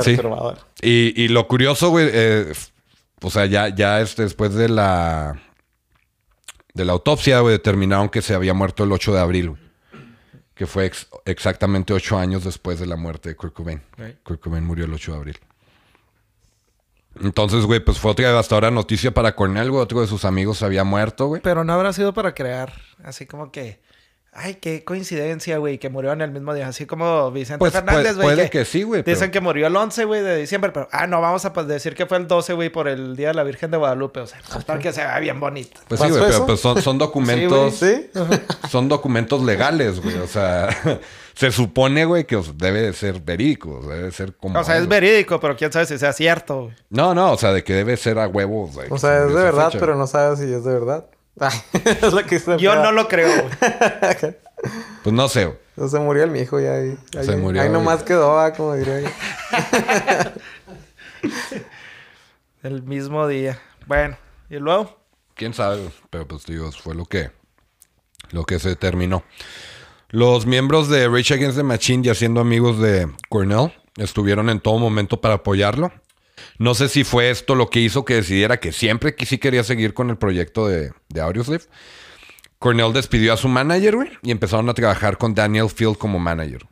[0.03, 0.15] Sí.
[0.15, 0.59] Perturbador.
[0.81, 2.53] Y, y lo curioso, güey, eh,
[3.23, 5.41] o sea, ya, ya este, después de la
[6.75, 9.63] de la autopsia, güey, determinaron que se había muerto el 8 de abril, güey.
[10.55, 13.83] Que fue ex- exactamente ocho años después de la muerte de Kurt Cobain.
[13.97, 14.23] Right.
[14.23, 15.39] Kurt Cobain murió el 8 de abril.
[17.21, 19.83] Entonces, güey, pues fue otra devastadora noticia para Cornell, güey.
[19.83, 21.43] Otro de sus amigos se había muerto, güey.
[21.43, 22.73] Pero no habrá sido para crear.
[23.03, 23.81] Así como que.
[24.41, 26.69] Ay, qué coincidencia, güey, que murió en el mismo día.
[26.69, 28.37] Así como Vicente Pues Fernández, puede, güey.
[28.37, 29.03] puede que sí, güey.
[29.03, 30.89] Dicen pero- que murió el 11, güey, de diciembre, pero...
[30.93, 33.35] Ah, no, vamos a pues, decir que fue el 12, güey, por el Día de
[33.35, 34.21] la Virgen de Guadalupe.
[34.21, 35.81] O sea, pues, para que se vea bien bonito.
[35.89, 37.75] Pues sí, ¿Pasó güey, pero pues son, son documentos...
[37.75, 38.11] ¿Sí?
[38.71, 40.17] son documentos legales, güey.
[40.19, 40.69] O sea,
[41.35, 43.81] se supone, güey, que debe de ser verídico.
[43.81, 44.59] o sea, Debe ser como...
[44.61, 46.75] O sea, es verídico, pero quién sabe si sea cierto, güey.
[46.91, 48.75] No, no, o sea, de que debe ser a huevos.
[48.75, 49.81] güey, O sea, se es de verdad, fecha.
[49.81, 51.07] pero no sabes si es de verdad.
[51.41, 52.59] Ay, es lo que hice.
[52.59, 54.35] Yo no lo creo, güey.
[55.05, 55.57] Pues no sé.
[55.77, 56.99] No, se murió el mijo ya ahí.
[57.17, 59.09] ahí Se murió, Ahí nomás quedó, ah, como diría yo.
[62.65, 63.61] El mismo día.
[63.87, 64.19] Bueno,
[64.51, 64.99] ¿y luego?
[65.35, 67.31] Quién sabe, pero pues digo, fue lo que,
[68.33, 69.23] lo que se determinó.
[70.09, 74.79] Los miembros de Rage Against the Machine, ya siendo amigos de Cornell, estuvieron en todo
[74.79, 75.93] momento para apoyarlo.
[76.59, 79.65] No sé si fue esto lo que hizo que decidiera que siempre que sí quería
[79.65, 81.65] seguir con el proyecto de, de Audioslave.
[82.59, 86.67] Cornell despidió a su manager, güey, y empezaron a trabajar con Daniel Field como manager.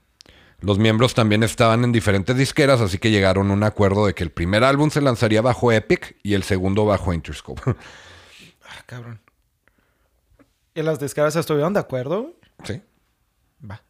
[0.60, 4.24] Los miembros también estaban en diferentes disqueras, así que llegaron a un acuerdo de que
[4.24, 7.62] el primer álbum se lanzaría bajo Epic y el segundo bajo Interscope.
[8.68, 9.20] Ah, cabrón.
[10.74, 12.34] ¿Y las disqueras estuvieron de acuerdo, güey?
[12.64, 12.82] sí.
[13.70, 13.80] Va.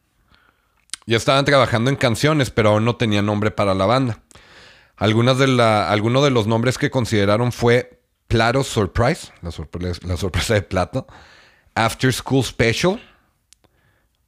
[1.07, 4.23] Ya estaban trabajando en canciones, pero aún no tenían nombre para la banda.
[4.97, 10.17] Algunas de la, algunos de los nombres que consideraron fue Plato Surprise, la, sorpre- la
[10.17, 11.07] sorpresa de Plato,
[11.75, 13.01] After School Special,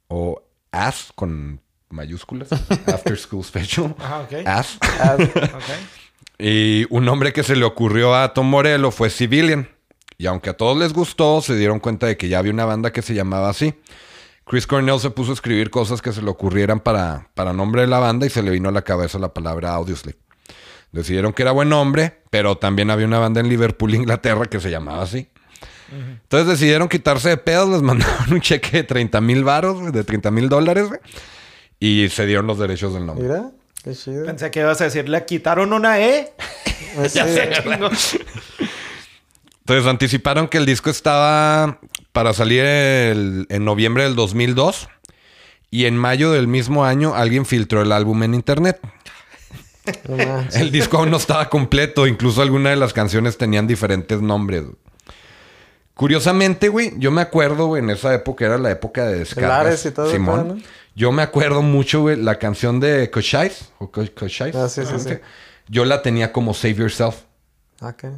[0.07, 2.49] o AS con mayúsculas,
[2.87, 4.33] After School Special, Ajá, ok.
[4.45, 4.77] AS.
[6.41, 9.67] Y un nombre que se le ocurrió a Tom Morello fue Civilian.
[10.17, 12.93] Y aunque a todos les gustó, se dieron cuenta de que ya había una banda
[12.93, 13.73] que se llamaba así.
[14.45, 17.87] Chris Cornell se puso a escribir cosas que se le ocurrieran para, para nombre de
[17.87, 20.17] la banda y se le vino a la cabeza la palabra Audioslave.
[20.91, 24.71] Decidieron que era buen nombre, pero también había una banda en Liverpool, Inglaterra, que se
[24.71, 25.29] llamaba así.
[25.91, 30.03] Entonces decidieron quitarse de pedos, les mandaron un cheque de 30 mil baros, güey, de
[30.03, 30.87] 30 mil dólares,
[31.79, 33.27] y se dieron los derechos del nombre.
[33.27, 33.51] Mira,
[33.83, 34.25] qué chido.
[34.25, 36.33] Pensé que ibas a decir, le quitaron una E.
[36.95, 38.19] Pues sí.
[39.61, 41.79] Entonces anticiparon que el disco estaba
[42.11, 44.89] para salir el- en noviembre del 2002
[45.69, 48.79] y en mayo del mismo año alguien filtró el álbum en internet.
[50.53, 54.63] El disco aún no estaba completo, incluso algunas de las canciones tenían diferentes nombres.
[55.93, 59.85] Curiosamente, güey, yo me acuerdo, güey, en esa época era la época de descargas.
[59.85, 60.63] Y todo Simón.
[60.95, 63.71] Yo me acuerdo mucho, güey, la canción de Koshais.
[63.79, 65.19] o Ah, sí, sí, ¿cómo sí.
[65.67, 67.15] Yo la tenía como Save Yourself.
[67.81, 68.11] Ah, ¿qué?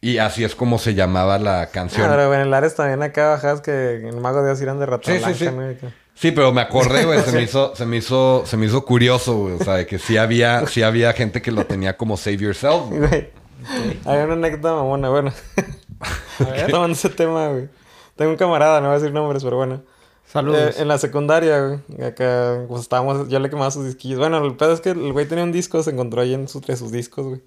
[0.00, 2.06] Y así es como se llamaba la canción.
[2.06, 4.86] Ah, pero en el Ares también acá bajas que el mago de Oz irán de
[4.86, 5.48] rata Sí, sí, sí.
[6.18, 9.36] Sí, pero me acordé, güey, se me hizo, se me hizo, se me hizo curioso,
[9.36, 9.54] güey.
[9.54, 12.88] O sea, de que sí había, sí había gente que lo tenía como Save Yourself.
[12.90, 13.30] güey.
[14.04, 15.32] Hay una anécdota mamona, bueno.
[16.70, 17.68] Tomando ese tema, güey.
[18.16, 19.82] Tengo un camarada, no voy a decir nombres, pero bueno.
[20.26, 20.76] Saludos.
[20.78, 22.06] Eh, en la secundaria, güey.
[22.08, 24.18] Acá, pues estábamos, yo le quemaba sus disquillos.
[24.18, 26.58] Bueno, el pedo es que el güey tenía un disco, se encontró ahí en su-
[26.58, 27.42] entre sus discos, güey.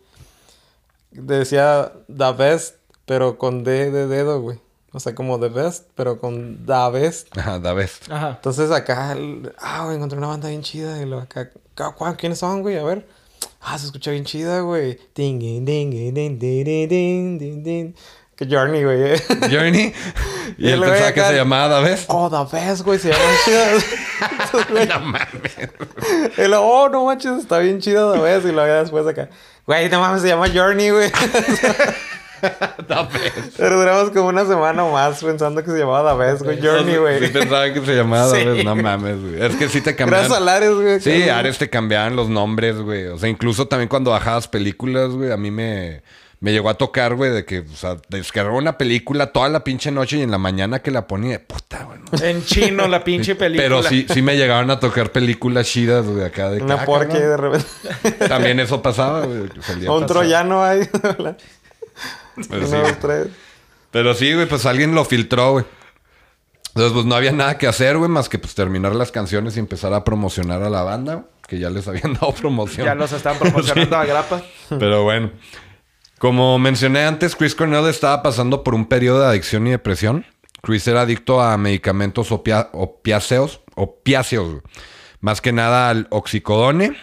[1.12, 4.60] Decía The Best, pero con D de dedo, güey.
[4.92, 7.38] O sea, como The Best, pero con Da Best.
[7.38, 8.10] Ajá, Da Best.
[8.12, 8.32] Ajá.
[8.38, 11.02] Entonces acá, el ah, güey, encontré una banda bien chida.
[11.02, 11.52] Y lo acá,
[12.18, 12.78] ¿quiénes son, güey?
[12.78, 13.08] A ver.
[13.62, 15.00] Ah, se escucha bien chida, güey.
[15.14, 17.94] Ding, ding, ding, ding, ding, ding, ding, ding.
[18.36, 19.14] Que Journey, güey.
[19.14, 19.22] ¿eh?
[19.52, 19.94] Journey.
[20.58, 22.06] Y, y él pensaba que se llamaba Da Best.
[22.08, 24.86] Oh, Da Best, güey, se llama chida.
[24.88, 26.58] no mames.
[26.58, 28.48] Oh, no manches, está bien chida Da Best.
[28.48, 29.30] Y lo después acá.
[29.68, 31.12] Güey, no mames, se llama Journey, güey.
[32.88, 33.34] Da vez.
[33.58, 36.62] Pero duramos como una semana o más pensando que se llamaba The Best, güey.
[36.62, 37.32] Journey, Sí güey.
[37.34, 38.46] pensaban que se llamaba da Sí.
[38.46, 38.66] vez.
[38.66, 39.42] No mames, güey.
[39.44, 40.28] Es que sí te cambiaban.
[40.30, 41.00] Gracias a Ares, güey.
[41.00, 43.08] Sí, Ares te cambiaban los nombres, güey.
[43.08, 46.02] O sea, incluso también cuando bajabas películas, güey, a mí me,
[46.40, 49.92] me llegó a tocar, güey, de que, o sea, descargaba una película toda la pinche
[49.92, 52.00] noche y en la mañana que la ponía, puta, güey.
[52.00, 52.26] no.
[52.26, 53.64] En chino, la pinche película.
[53.64, 56.86] Pero sí, sí me llegaban a tocar películas chidas, güey, acá de que, Una ah,
[56.86, 57.10] cabrón.
[57.10, 57.68] de repente.
[58.28, 59.50] También eso pasaba, güey.
[59.88, 60.88] un troyano ahí.
[62.48, 63.28] Pero sí, Uno, dos, tres.
[63.92, 65.66] Pero sí, güey, pues alguien lo filtró, güey.
[66.70, 69.60] Entonces, pues no había nada que hacer, güey, más que pues terminar las canciones y
[69.60, 72.86] empezar a promocionar a la banda, güey, que ya les habían dado promoción.
[72.86, 74.42] Ya los están promocionando a grapa.
[74.78, 75.32] Pero bueno.
[76.20, 80.26] Como mencioné antes, Chris Cornell estaba pasando por un periodo de adicción y depresión.
[80.62, 84.62] Chris era adicto a medicamentos opia- opiáceos, opiáceos, güey.
[85.22, 86.98] más que nada al oxicodone,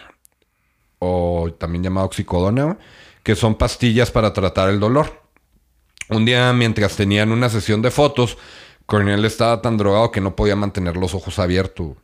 [0.99, 2.77] o también llamado oxicodona, güey,
[3.23, 5.26] que son pastillas para tratar el dolor.
[6.09, 8.37] Un día, mientras tenían una sesión de fotos,
[8.85, 11.97] Cornell estaba tan drogado que no podía mantener los ojos abiertos.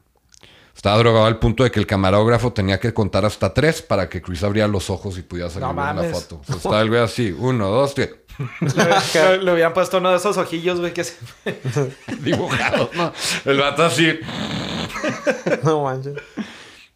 [0.76, 4.22] Estaba drogado al punto de que el camarógrafo tenía que contar hasta tres para que
[4.22, 6.12] Chris abriera los ojos y pudiera salir No en la mames.
[6.12, 6.42] foto.
[6.42, 8.16] O sea, estaba el güey así, uno, dos, tres,
[8.60, 11.16] Le, le hubieran puesto uno de esos ojillos, güey, que se...
[12.22, 13.14] dibujados, ¿no?
[13.46, 14.20] El vato así.
[15.64, 16.16] No manches.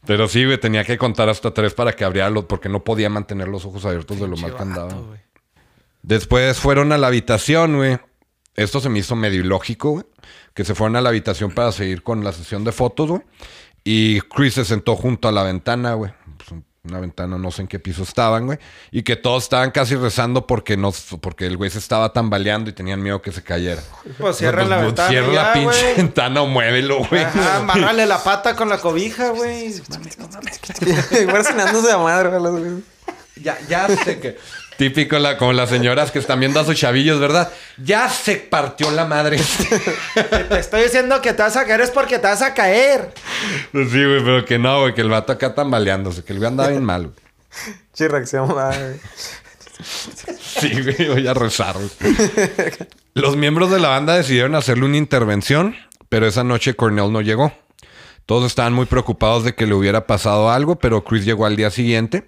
[0.06, 3.10] Pero sí, güey, tenía que contar hasta tres para que abriera los, porque no podía
[3.10, 4.88] mantener los ojos abiertos de lo mal que andaba.
[4.88, 5.20] Vato, güey.
[6.08, 7.98] Después fueron a la habitación, güey.
[8.56, 10.06] Esto se me hizo medio ilógico, güey.
[10.54, 13.22] Que se fueron a la habitación para seguir con la sesión de fotos, güey.
[13.84, 16.14] Y Chris se sentó junto a la ventana, güey.
[16.38, 18.58] Pues, una ventana, no sé en qué piso estaban, güey.
[18.90, 22.74] Y que todos estaban casi rezando porque no, porque el güey se estaba tambaleando y
[22.74, 23.82] tenían miedo que se cayera.
[24.18, 25.10] Pues cierren la Pues, ventana.
[25.10, 25.96] Cierra ya, la pinche güey.
[25.98, 27.24] ventana o muévelo, güey.
[27.26, 29.74] Ajá, amárrale la pata con la cobija, güey.
[31.26, 32.84] Guarcinándose a madre, a las veces.
[33.42, 34.38] Ya, ya sé que.
[34.78, 37.52] Típico la, como las señoras que están viendo a sus chavillos, ¿verdad?
[37.78, 39.40] Ya se partió la madre.
[40.50, 43.12] Te estoy diciendo que te vas a caer es porque te vas a caer.
[43.72, 46.50] Pues sí, güey, pero que no, güey, que el vato acá tambaleándose, que el güey
[46.50, 47.16] andaba bien mal, güey.
[47.94, 49.00] Che, reacción, madre.
[50.60, 52.14] Sí, güey, voy a rezar, güey.
[53.16, 55.76] Los miembros de la banda decidieron hacerle una intervención,
[56.08, 57.52] pero esa noche Cornell no llegó.
[58.28, 61.72] Todos estaban muy preocupados de que le hubiera pasado algo, pero Chris llegó al día
[61.72, 62.28] siguiente.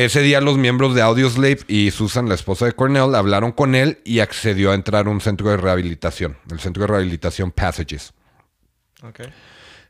[0.00, 3.98] Ese día los miembros de Audioslave y Susan, la esposa de Cornell, hablaron con él
[4.02, 8.14] y accedió a entrar a un centro de rehabilitación, el centro de rehabilitación Passages.
[9.02, 9.20] Ok.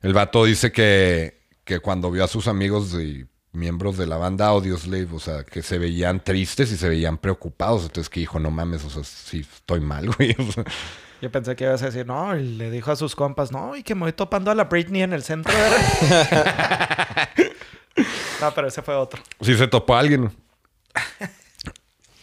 [0.02, 4.48] El vato dice que, que cuando vio a sus amigos y miembros de la banda
[4.48, 7.84] Audioslave, o sea, que se veían tristes y se veían preocupados.
[7.84, 10.34] Entonces que dijo, no mames, o sea, sí, estoy mal, güey.
[10.36, 10.64] O sea,
[11.22, 13.84] Yo pensé que ibas a decir, no, y le dijo a sus compas, no, y
[13.84, 15.54] que me voy topando a la Britney en el centro.
[18.40, 19.22] no, pero ese fue otro.
[19.40, 20.30] sí se topó a alguien.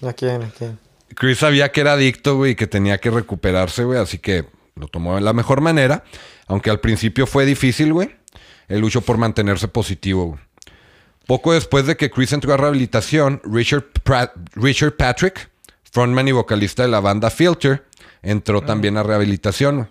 [0.06, 0.44] ¿A quién?
[0.44, 0.80] ¿A quién?
[1.16, 4.88] Chris sabía que era adicto, güey, y que tenía que recuperarse, güey, así que lo
[4.88, 6.04] tomó de la mejor manera.
[6.48, 8.16] Aunque al principio fue difícil, güey.
[8.68, 10.40] Él luchó por mantenerse positivo, güey.
[11.26, 15.50] Poco después de que Chris entró a rehabilitación, Richard, Pratt- Richard Patrick,
[15.92, 17.84] frontman y vocalista de la banda Filter,
[18.22, 19.76] entró también a rehabilitación.
[19.78, 19.88] güey.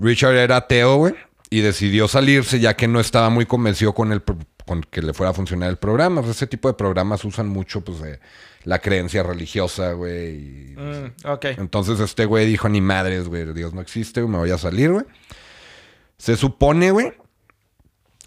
[0.00, 1.14] Richard era ateo, güey,
[1.50, 5.12] y decidió salirse ya que no estaba muy convencido con, el, pro- con que le
[5.14, 6.20] fuera a funcionar el programa.
[6.22, 8.20] Pues, ese tipo de programas usan mucho, pues, eh,
[8.64, 10.36] la creencia religiosa, güey.
[10.36, 11.44] y, Mm, ok.
[11.56, 14.92] entonces este güey dijo, ni madres, güey, Dios no existe, güey, me voy a salir,
[14.92, 15.04] güey.
[16.18, 17.12] Se supone, güey,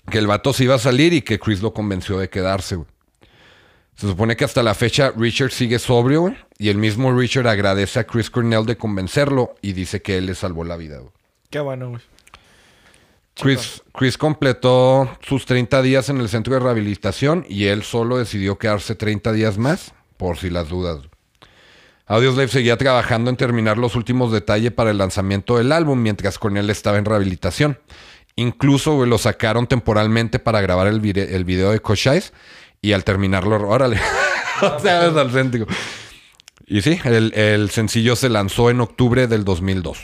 [0.10, 2.88] que el vato se iba a salir y que Chris lo convenció de quedarse, güey.
[3.96, 8.00] Se supone que hasta la fecha Richard sigue sobrio, güey, y el mismo Richard agradece
[8.00, 11.12] a Chris Cornell de convencerlo y dice que él le salvó la vida, güey.
[11.52, 12.02] Qué bueno, güey.
[13.36, 18.94] Chris, completó sus 30 días en el centro de rehabilitación y él solo decidió quedarse
[18.96, 21.00] 30 días más, por si las dudas.
[22.08, 26.70] Audioslave seguía trabajando en terminar los últimos detalles para el lanzamiento del álbum mientras Cornell
[26.70, 27.80] estaba en rehabilitación.
[28.36, 32.32] Incluso lo sacaron temporalmente para grabar el, vide- el video de Cochise
[32.82, 34.00] y al terminarlo, órale,
[34.62, 35.68] o sea, es centro.
[36.66, 40.00] Y sí, el, el sencillo se lanzó en octubre del 2002.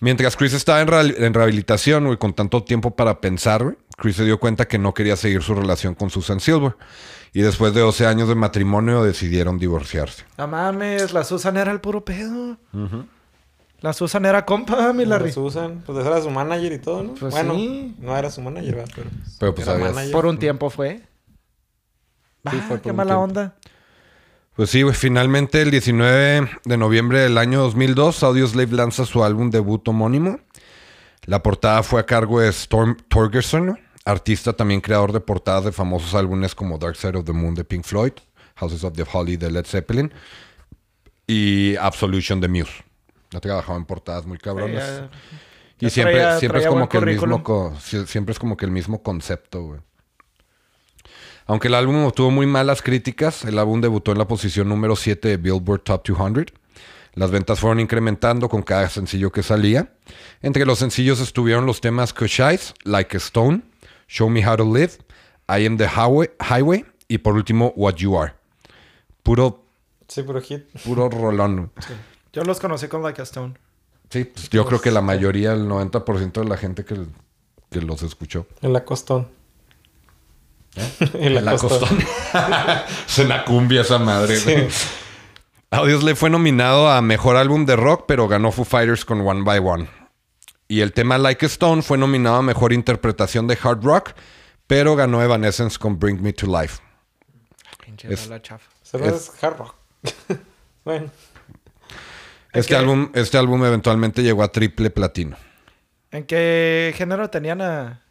[0.00, 4.16] Mientras Chris estaba en, reha- en rehabilitación, güey, con tanto tiempo para pensar, güey, Chris
[4.16, 6.76] se dio cuenta que no quería seguir su relación con Susan Silver.
[7.32, 10.24] Y después de 12 años de matrimonio decidieron divorciarse.
[10.38, 12.56] No mames, la Susan era el puro pedo.
[13.80, 15.32] La Susan era compa, mi La Larry.
[15.32, 17.14] Susan, pues era su manager y todo, ¿no?
[17.14, 17.94] Pues bueno, sí.
[17.98, 18.92] no era su manager, ¿verdad?
[18.94, 20.12] pero, Pero, pues, era manager.
[20.12, 20.98] Por un tiempo fue.
[20.98, 21.02] Sí,
[22.44, 23.22] Ah, fue por qué un mala tiempo.
[23.24, 23.54] onda.
[24.56, 29.50] Pues sí, güey, finalmente el 19 de noviembre del año 2002, Audioslave lanza su álbum
[29.50, 30.38] debut homónimo.
[31.26, 36.14] La portada fue a cargo de Storm Torgerson, artista también creador de portadas de famosos
[36.14, 38.12] álbumes como Dark Side of the Moon de Pink Floyd,
[38.56, 40.12] Houses of the Holy de Led Zeppelin
[41.26, 42.84] y Absolution de Muse.
[43.34, 44.84] Ha trabajado en portadas muy cabronas.
[45.80, 47.42] Y siempre, traía- siempre es como que el mismo
[48.06, 49.80] siempre es como que el mismo concepto, güey.
[51.46, 55.28] Aunque el álbum obtuvo muy malas críticas, el álbum debutó en la posición número 7
[55.28, 56.46] de Billboard Top 200.
[57.14, 59.92] Las ventas fueron incrementando con cada sencillo que salía.
[60.42, 63.62] Entre los sencillos estuvieron los temas Cush Eyes, Like a Stone,
[64.08, 64.92] Show Me How to Live,
[65.48, 68.32] I Am the Highway, Highway y por último What You Are.
[69.22, 69.62] Puro,
[70.08, 70.64] Sí, puro hit.
[70.84, 71.70] puro rolón.
[72.32, 73.54] Yo los conocí con Like a Stone.
[74.10, 76.96] Sí, pues yo creo que la mayoría, el 90% de la gente que,
[77.70, 78.46] que los escuchó.
[78.60, 79.22] El acostón.
[79.22, 79.28] En
[81.14, 81.68] la En la costa.
[81.68, 81.98] costón.
[83.06, 84.68] es una cumbia esa madre, güey.
[85.70, 89.58] Audioslave fue nominado a Mejor Álbum de Rock, pero ganó Foo Fighters con One by
[89.58, 89.88] One.
[90.68, 94.12] Y el tema Like a Stone fue nominado a Mejor Interpretación de Hard Rock,
[94.66, 96.80] pero ganó Evanescence con Bring Me to Life.
[97.84, 98.70] Pinche Es- rola chafa.
[98.82, 99.74] Solo es hard rock.
[100.84, 101.10] bueno.
[102.52, 105.36] Este, álbum, este álbum eventualmente llegó a triple platino.
[106.12, 108.02] ¿En qué género tenían a,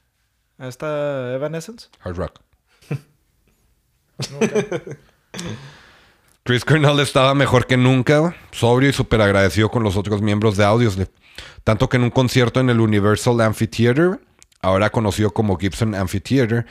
[0.58, 1.88] a esta Evanescence?
[2.02, 2.40] Hard Rock.
[6.44, 10.66] Chris Cornell estaba mejor que nunca, sobrio y súper agradecido con los otros miembros de
[10.66, 11.10] Audioslave.
[11.64, 14.20] Tanto que en un concierto en el Universal Amphitheater,
[14.62, 16.66] ahora conocido como Gibson Amphitheater,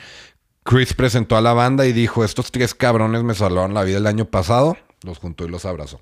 [0.63, 4.07] Chris presentó a la banda y dijo, estos tres cabrones me salvaron la vida el
[4.07, 4.77] año pasado.
[5.03, 5.99] Los juntó y los abrazó.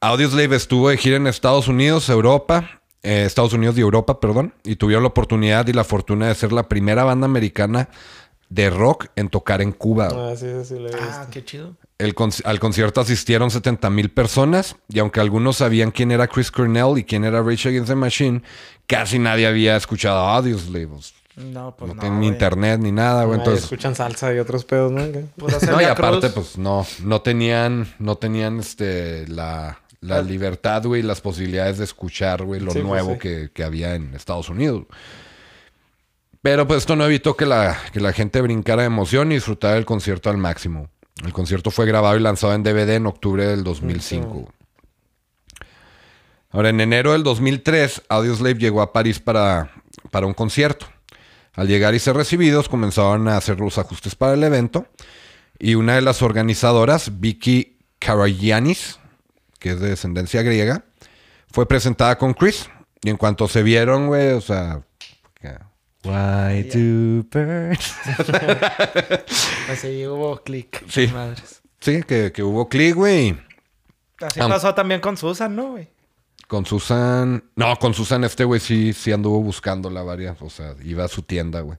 [0.00, 4.76] Audioslave estuvo de gira en Estados Unidos, Europa, eh, Estados Unidos y Europa, perdón, y
[4.76, 7.88] tuvieron la oportunidad y la fortuna de ser la primera banda americana
[8.52, 10.08] de rock en tocar en Cuba.
[10.12, 10.98] Ah, sí, sí, sí, lo he visto.
[11.10, 11.74] Ah, qué chido.
[11.98, 16.98] El al concierto asistieron 70 mil personas y aunque algunos sabían quién era Chris Cornell
[16.98, 18.42] y quién era Rage Against the Machine,
[18.86, 20.86] casi nadie había escuchado Audioslave.
[20.88, 22.00] pues, No, pues no no.
[22.00, 23.38] tienen ni internet ni nada, güey.
[23.38, 25.02] Entonces, escuchan salsa y otros pedos, ¿no?
[25.36, 26.32] Pura no, y aparte, Cruz.
[26.34, 30.22] pues no, no tenían, no tenían este la, la Ah.
[30.22, 33.18] libertad, güey, las posibilidades de escuchar, güey, lo Sí, pues, nuevo sí.
[33.20, 34.84] que, que había en Estados Unidos.
[36.42, 39.74] Pero pues esto no evitó que la, que la gente brincara de emoción y disfrutara
[39.74, 40.90] del concierto al máximo.
[41.24, 44.52] El concierto fue grabado y lanzado en DVD en octubre del 2005.
[46.50, 49.70] Ahora, en enero del 2003, Audioslave llegó a París para,
[50.10, 50.86] para un concierto.
[51.54, 54.86] Al llegar y ser recibidos, comenzaron a hacer los ajustes para el evento.
[55.60, 58.98] Y una de las organizadoras, Vicky Karagianis,
[59.60, 60.84] que es de descendencia griega,
[61.52, 62.68] fue presentada con Chris.
[63.00, 64.82] Y en cuanto se vieron, güey, o sea...
[66.04, 67.94] Why do birds...
[69.70, 70.84] Así hubo click.
[70.88, 71.06] Sí.
[71.08, 71.62] Madres.
[71.80, 73.38] Sí, que, que hubo clic, güey.
[74.20, 75.88] Así pasó también con Susan, ¿no, güey?
[76.48, 77.44] Con Susan...
[77.56, 80.42] No, con Susan este güey sí, sí anduvo buscándola varias.
[80.42, 81.78] O sea, iba a su tienda, güey.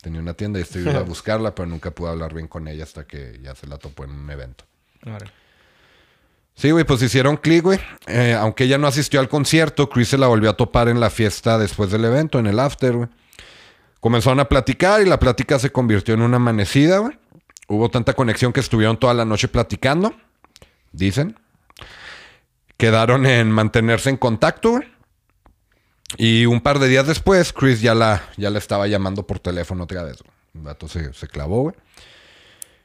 [0.00, 2.84] Tenía una tienda y este iba a buscarla, pero nunca pude hablar bien con ella
[2.84, 4.64] hasta que ya se la topó en un evento.
[6.56, 7.78] Sí, güey, pues hicieron clic, güey.
[8.06, 11.10] Eh, aunque ella no asistió al concierto, Chris se la volvió a topar en la
[11.10, 13.08] fiesta después del evento, en el after, güey.
[14.00, 17.18] Comenzaron a platicar y la plática se convirtió en una amanecida, güey.
[17.68, 20.14] Hubo tanta conexión que estuvieron toda la noche platicando,
[20.92, 21.38] dicen.
[22.78, 24.88] Quedaron en mantenerse en contacto, güey.
[26.16, 29.84] Y un par de días después, Chris ya la, ya la estaba llamando por teléfono
[29.84, 30.22] otra vez.
[30.22, 30.74] güey.
[30.80, 31.74] El se clavó, güey.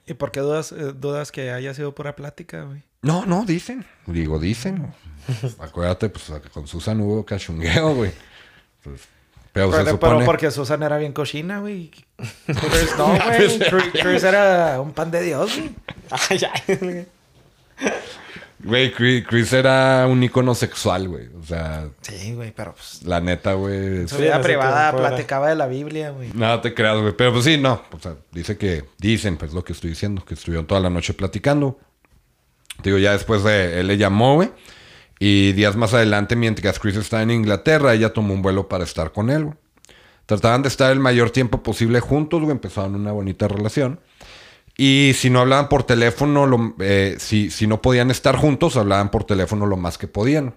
[0.07, 2.83] ¿Y por qué dudas, eh, dudas que haya sido pura plática, güey?
[3.01, 3.85] No, no, dicen.
[4.05, 4.93] Digo, dicen.
[5.59, 8.11] Acuérdate, pues con Susan hubo cachungueo, güey.
[8.83, 9.01] Pues,
[9.53, 10.13] pero se Pero, supone...
[10.13, 11.91] pero porque Susan era bien cochina, güey.
[12.45, 13.59] Chris no, güey.
[13.59, 15.59] Chris, Chris era un pan de Dios,
[16.79, 17.05] güey.
[18.63, 21.27] Güey, Chris, Chris era un ícono sexual, güey.
[21.35, 23.01] O sea, Sí, güey, pero pues...
[23.03, 24.07] la neta, güey.
[24.07, 26.29] Su vida privada platicaba de la Biblia, güey.
[26.33, 27.13] Nada te creas, güey.
[27.17, 27.81] Pero pues sí, no.
[27.91, 28.85] O sea, dice que...
[28.99, 30.23] Dicen, pues lo que estoy diciendo.
[30.23, 31.79] Que estuvieron toda la noche platicando.
[32.83, 33.79] Digo, ya después de...
[33.79, 34.51] Él le llamó, güey.
[35.19, 39.11] Y días más adelante, mientras Chris estaba en Inglaterra, ella tomó un vuelo para estar
[39.11, 39.57] con él, güey.
[40.25, 42.51] Trataban de estar el mayor tiempo posible juntos, güey.
[42.51, 43.99] Empezaron una bonita relación.
[44.77, 49.65] Y si no hablaban por teléfono, eh, si no podían estar juntos, hablaban por teléfono
[49.65, 50.55] lo más que podían.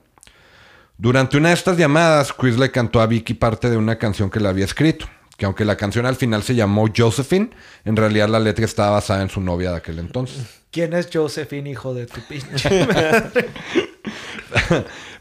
[0.96, 4.40] Durante una de estas llamadas, Chris le cantó a Vicky parte de una canción que
[4.40, 5.06] le había escrito.
[5.36, 7.50] Que aunque la canción al final se llamó Josephine,
[7.84, 10.63] en realidad la letra estaba basada en su novia de aquel entonces.
[10.74, 12.68] ¿Quién es Josephine, hijo de tu pinche?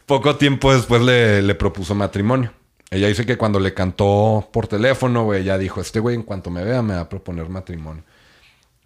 [0.08, 2.52] Poco tiempo después le, le propuso matrimonio.
[2.89, 6.50] Ella dice que cuando le cantó por teléfono, güey, ella dijo, este güey en cuanto
[6.50, 8.04] me vea me va a proponer matrimonio.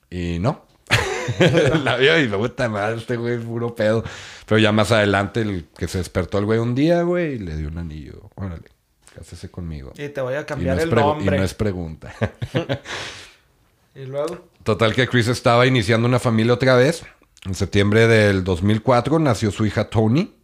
[0.10, 0.66] Y no.
[1.86, 4.04] la vio y puta madre, este güey es puro pedo.
[4.46, 7.56] Pero ya más adelante, el que se despertó el güey un día, güey, y le
[7.56, 8.30] dio un anillo.
[8.36, 8.68] Órale,
[9.16, 9.94] cásese conmigo.
[9.98, 11.38] y te voy a cambiar no, el pregu- y nombre.
[11.38, 12.14] no es pregunta.
[13.96, 14.48] Y luego...
[14.68, 17.06] Total que Chris estaba iniciando una familia otra vez.
[17.46, 20.36] En septiembre del 2004 nació su hija Tony.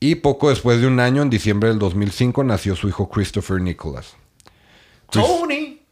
[0.00, 4.16] Y poco después de un año, en diciembre del 2005, nació su hijo Christopher Nicholas.
[5.10, 5.82] Chris, ¡Tony!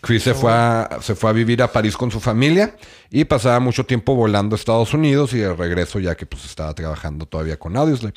[0.00, 2.76] Chris se, fue a, se fue a vivir a París con su familia
[3.10, 6.72] y pasaba mucho tiempo volando a Estados Unidos y de regreso ya que pues estaba
[6.74, 8.14] trabajando todavía con Audioslave.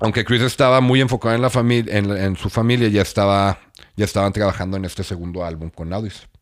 [0.00, 3.58] Aunque Chris estaba muy enfocado en la familia, en, en su familia, ya estaba,
[3.96, 6.39] ya estaban trabajando en este segundo álbum con Audioslave.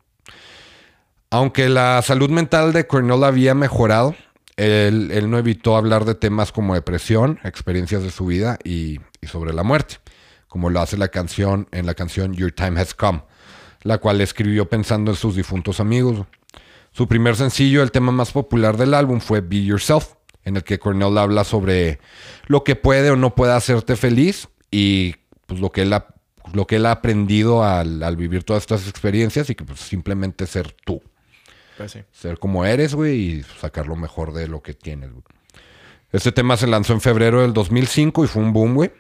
[1.31, 4.15] Aunque la salud mental de Cornell había mejorado,
[4.57, 9.63] él, no evitó hablar de temas como depresión, experiencias de su vida y, sobre la
[9.63, 9.97] muerte,
[10.49, 13.23] como lo hace la canción en la canción Your Time Has Come,
[13.83, 16.27] la cual escribió pensando en sus difuntos amigos.
[16.93, 20.15] Su primer sencillo, el tema más popular del álbum, fue Be Yourself,
[20.45, 22.01] en el que Cornell habla sobre
[22.47, 25.17] lo que puede o no puede hacerte feliz y
[25.47, 26.07] pues, lo, que él ha,
[26.55, 30.47] lo que él ha aprendido al, al vivir todas estas experiencias y que pues, simplemente
[30.47, 31.03] ser tú.
[31.79, 32.01] Pues sí.
[32.13, 35.23] Ser como eres, güey, y sacar lo mejor de lo que tienes, güey.
[36.11, 38.91] Este tema se lanzó en febrero del 2005 y fue un boom, güey.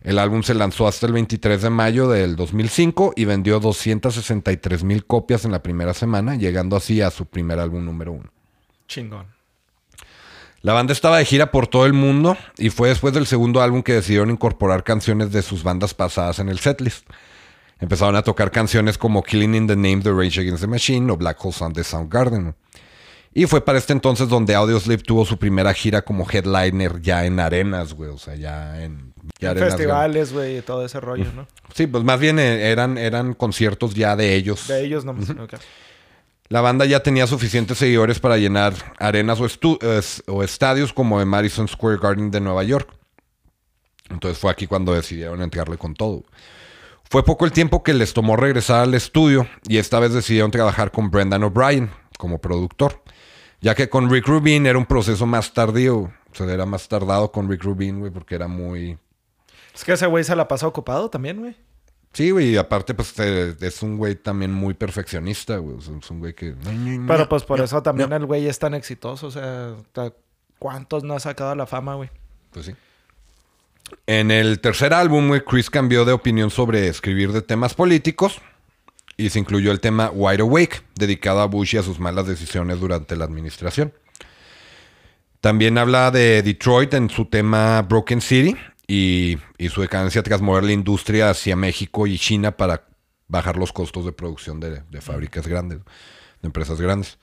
[0.00, 5.04] El álbum se lanzó hasta el 23 de mayo del 2005 y vendió 263 mil
[5.04, 8.30] copias en la primera semana, llegando así a su primer álbum número uno.
[8.86, 9.26] Chingón.
[10.62, 13.82] La banda estaba de gira por todo el mundo y fue después del segundo álbum
[13.82, 17.06] que decidieron incorporar canciones de sus bandas pasadas en el setlist.
[17.80, 21.16] Empezaron a tocar canciones como Killing in the Name de Rage Against the Machine o
[21.16, 22.54] Black Hole Sun de Soundgarden.
[23.36, 27.40] Y fue para este entonces donde Audioslave tuvo su primera gira como headliner ya en
[27.40, 28.10] arenas, güey.
[28.10, 29.12] O sea, ya en...
[29.40, 31.48] ya En arenas festivales, güey, y todo ese rollo, ¿no?
[31.74, 34.68] Sí, pues más bien eh, eran, eran conciertos ya de ellos.
[34.68, 35.26] De ellos nomás.
[36.48, 41.26] La banda ya tenía suficientes seguidores para llenar arenas o, es- o estadios como el
[41.26, 42.88] Madison Square Garden de Nueva York.
[44.10, 46.22] Entonces fue aquí cuando decidieron entrarle con todo.
[47.10, 50.90] Fue poco el tiempo que les tomó regresar al estudio y esta vez decidieron trabajar
[50.90, 53.02] con Brendan O'Brien como productor,
[53.60, 55.96] ya que con Rick Rubin era un proceso más tardío.
[56.34, 58.98] O sea, era más tardado con Rick Rubin, güey, porque era muy...
[59.72, 61.56] Es que ese güey se la pasa ocupado también, güey.
[62.12, 65.78] Sí, güey, y aparte, pues es un güey también muy perfeccionista, güey.
[65.78, 66.54] Es un güey que...
[67.06, 69.28] Pero pues por eso también el güey es tan exitoso.
[69.28, 69.74] O sea,
[70.58, 72.10] ¿cuántos no ha sacado la fama, güey?
[72.50, 72.74] Pues sí.
[74.06, 78.40] En el tercer álbum, Chris cambió de opinión sobre escribir de temas políticos
[79.16, 82.80] y se incluyó el tema Wide Awake, dedicado a Bush y a sus malas decisiones
[82.80, 83.92] durante la administración.
[85.40, 90.64] También habla de Detroit en su tema Broken City y, y su decadencia tras mover
[90.64, 92.86] la industria hacia México y China para
[93.28, 97.18] bajar los costos de producción de, de fábricas grandes, de empresas grandes.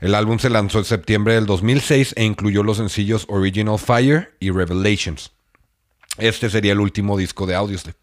[0.00, 4.50] El álbum se lanzó en septiembre del 2006 e incluyó los sencillos Original Fire y
[4.50, 5.32] Revelations.
[6.18, 7.96] Este sería el último disco de Audioslave.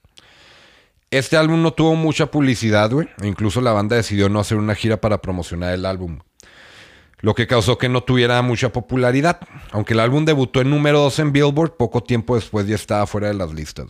[1.11, 3.09] Este álbum no tuvo mucha publicidad, güey.
[3.23, 6.19] Incluso la banda decidió no hacer una gira para promocionar el álbum.
[7.21, 9.39] Lo que causó que no tuviera mucha popularidad.
[9.71, 13.27] Aunque el álbum debutó en número 2 en Billboard, poco tiempo después ya estaba fuera
[13.27, 13.87] de las listas.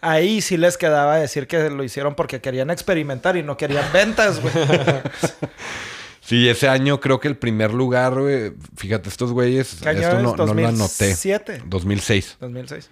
[0.00, 4.40] Ahí sí les quedaba decir que lo hicieron porque querían experimentar y no querían ventas,
[4.40, 4.54] güey.
[6.26, 8.52] Sí, ese año creo que el primer lugar, güey.
[8.76, 9.78] Fíjate, estos güeyes.
[9.80, 10.22] ¿Qué año Esto es?
[10.24, 11.08] no, no lo anoté.
[11.10, 11.62] 2007.
[11.66, 12.36] 2006.
[12.40, 12.90] 2006.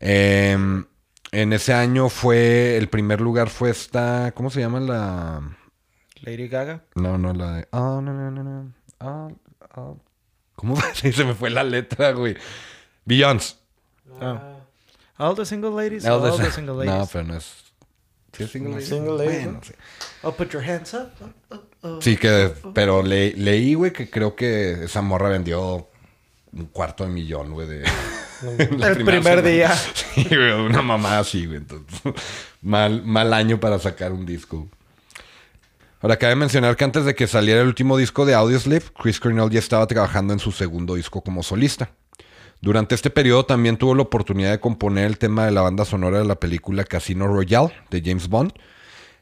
[0.00, 0.84] Eh,
[1.32, 2.76] en ese año fue.
[2.76, 4.32] El primer lugar fue esta.
[4.34, 5.56] ¿Cómo se llama la.?
[6.20, 6.82] Lady Gaga.
[6.94, 7.68] No, no, la de.
[7.70, 8.72] Oh, no, no, no, no.
[9.00, 9.32] Oh,
[9.76, 9.98] oh.
[10.54, 12.36] ¿Cómo se me fue la letra, güey?
[13.06, 13.54] Beyoncé.
[14.20, 14.54] Ah.
[15.18, 16.04] All the single ladies.
[16.04, 16.94] All All the- single ladies.
[16.94, 17.64] No, pero no es.
[18.32, 18.88] ¿Sí es single ladies?
[18.88, 19.64] Single ladies, Bueno, ¿no?
[19.64, 19.72] sí.
[20.22, 21.10] Oh, put your hands up.
[21.22, 21.62] Oh, oh.
[22.00, 22.52] Sí, que.
[22.74, 25.88] Pero le- leí, güey, que creo que esa morra vendió
[26.52, 27.84] un cuarto de millón, güey, de.
[28.60, 29.42] El primer semana.
[29.42, 29.74] día.
[30.14, 31.58] Sí, güey, una mamá así, güey.
[31.58, 32.00] Entonces,
[32.62, 34.68] mal, mal año para sacar un disco.
[36.00, 39.50] Ahora, cabe mencionar que antes de que saliera el último disco de Audioslave, Chris Cornell
[39.50, 41.90] ya estaba trabajando en su segundo disco como solista.
[42.60, 46.18] Durante este periodo también tuvo la oportunidad de componer el tema de la banda sonora
[46.18, 48.52] de la película Casino Royale de James Bond.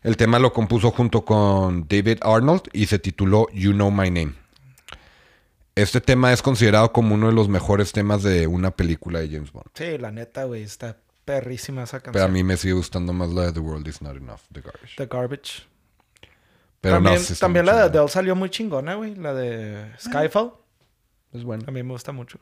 [0.04, 4.34] El tema lo compuso junto con David Arnold y se tituló You Know My Name.
[5.74, 9.50] Este tema es considerado como uno de los mejores temas de una película de James
[9.50, 9.66] Bond.
[9.72, 10.62] Sí, la neta, güey.
[10.62, 12.12] Está perrísima esa canción.
[12.12, 14.60] Pero a mí me sigue gustando más la de The World Is Not Enough, The
[14.60, 14.94] Garbage.
[14.98, 15.62] The Garbage.
[16.82, 17.98] Pero también no, sí está también muy la de.
[17.98, 19.14] Adele salió muy chingona, güey.
[19.14, 20.52] La de Skyfall.
[21.32, 21.64] Es bueno.
[21.66, 22.38] A mí me gusta mucho.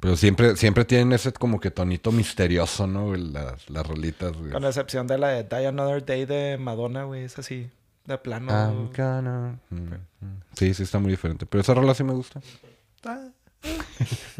[0.00, 3.14] Pero siempre, siempre tienen ese como que tonito misterioso, ¿no?
[3.16, 4.50] Las, las rolitas, güey.
[4.50, 7.24] Con la excepción de la de Die Another Day de Madonna, güey.
[7.24, 7.70] Es así,
[8.04, 8.52] de plano.
[8.52, 9.76] I'm gonna- Mm,
[10.20, 10.42] mm.
[10.56, 11.46] Sí, sí está muy diferente.
[11.46, 12.40] Pero esa rola sí me gusta.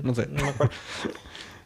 [0.03, 0.29] No sé.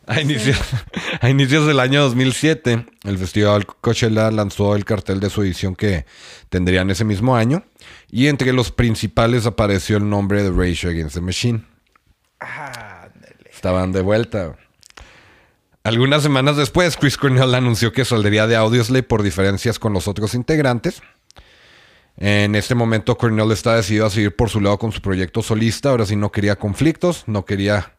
[0.06, 0.58] A inicios,
[1.20, 6.06] a inicios del año 2007, el Festival Coachella lanzó el cartel de su edición que
[6.48, 7.64] tendrían ese mismo año.
[8.10, 11.64] Y entre los principales apareció el nombre de Rage Against the Machine.
[12.40, 12.89] ah.
[13.60, 14.56] Estaban de vuelta.
[15.84, 20.32] Algunas semanas después, Chris Cornell anunció que saldría de Audioslave por diferencias con los otros
[20.32, 21.02] integrantes.
[22.16, 25.90] En este momento, Cornell está decidido a seguir por su lado con su proyecto solista.
[25.90, 27.92] Ahora sí no quería conflictos, no quería,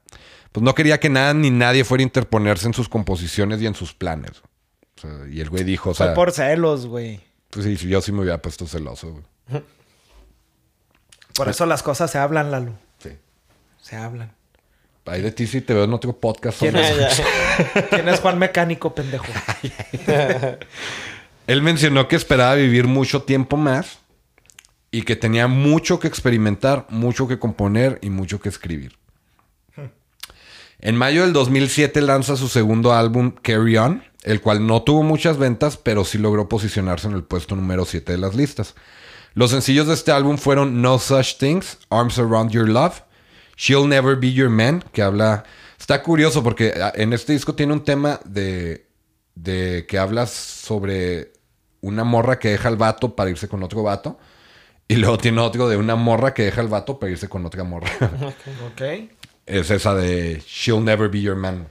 [0.51, 3.75] pues no quería que nada ni nadie fuera a interponerse en sus composiciones y en
[3.75, 4.41] sus planes.
[4.97, 7.21] O sea, y el güey dijo, o Fue sea, por celos, güey.
[7.51, 9.11] pues sí, yo sí me hubiera puesto celoso.
[9.11, 9.63] güey.
[11.35, 12.73] Por eso las cosas se hablan, Lalo.
[12.97, 13.11] Sí.
[13.79, 14.31] Se hablan.
[15.05, 16.59] Ahí de ti sí te veo en otro podcast.
[16.59, 17.19] ¿Quién sobre es?
[17.19, 17.23] eso.
[17.89, 19.25] ¿Quién es Juan Mecánico, pendejo?
[21.47, 23.99] Él mencionó que esperaba vivir mucho tiempo más
[24.91, 28.97] y que tenía mucho que experimentar, mucho que componer y mucho que escribir.
[30.79, 35.37] En mayo del 2007 lanza su segundo álbum, Carry On, el cual no tuvo muchas
[35.37, 38.73] ventas, pero sí logró posicionarse en el puesto número 7 de las listas.
[39.33, 43.03] Los sencillos de este álbum fueron No Such Things, Arms Around Your Love,
[43.61, 45.43] She'll Never Be Your Man, que habla...
[45.79, 48.87] Está curioso porque ah, en este disco tiene un tema de,
[49.35, 51.31] de que habla sobre
[51.81, 54.17] una morra que deja al vato para irse con otro vato.
[54.87, 57.63] Y luego tiene otro de una morra que deja al vato para irse con otra
[57.63, 57.89] morra.
[58.71, 58.81] Ok.
[59.45, 61.67] es esa de She'll Never Be Your Man.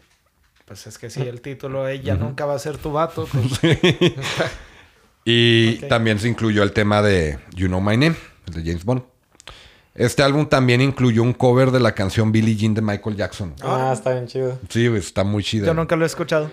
[0.66, 3.26] Pues es que si el título ella nunca va a ser tu vato.
[3.26, 3.60] pues-
[5.24, 8.16] Y también se incluyó el tema de You Know My Name,
[8.46, 9.02] el de James Bond.
[9.94, 13.54] Este álbum también incluyó un cover de la canción Billie Jean de Michael Jackson.
[13.62, 14.58] Ah, está bien chido.
[14.68, 15.66] Sí, güey, está muy chida.
[15.66, 16.50] Yo nunca lo he escuchado.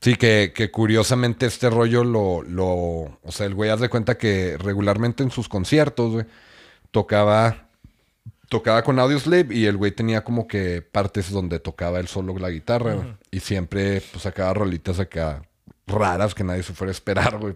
[0.00, 2.66] Sí, que, que curiosamente este rollo lo, lo...
[2.66, 6.26] O sea, el güey haz de cuenta que regularmente en sus conciertos, güey,
[6.90, 7.68] tocaba...
[8.48, 12.50] Tocaba con Audioslave y el güey tenía como que partes donde tocaba él solo la
[12.50, 13.14] guitarra, güey.
[13.30, 15.42] Y siempre, pues, sacaba rolitas acá
[15.86, 17.54] raras que nadie se fuera a esperar, güey.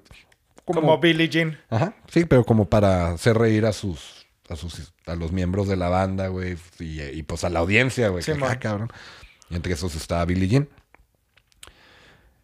[0.64, 1.58] Como, Billie Jean.
[1.68, 4.15] Ajá, sí, pero como para hacer reír a sus,
[4.49, 8.09] a sus, a los miembros de la banda, güey, y, y, pues a la audiencia,
[8.09, 8.22] güey.
[8.22, 8.51] Sí, que, man.
[8.53, 8.92] ah, cabrón.
[9.51, 10.68] Y entre esos estaba Billie Jean.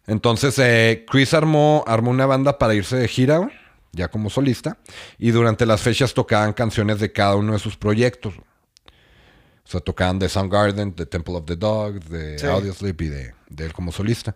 [0.05, 3.51] Entonces, eh, Chris armó, armó una banda para irse de gira, güey,
[3.93, 4.77] ya como solista,
[5.17, 8.33] y durante las fechas tocaban canciones de cada uno de sus proyectos.
[8.35, 12.45] O sea, tocaban de Soundgarden, de Temple of the Dog, de Sí.
[12.45, 14.35] Audioslave y de, de él como solista.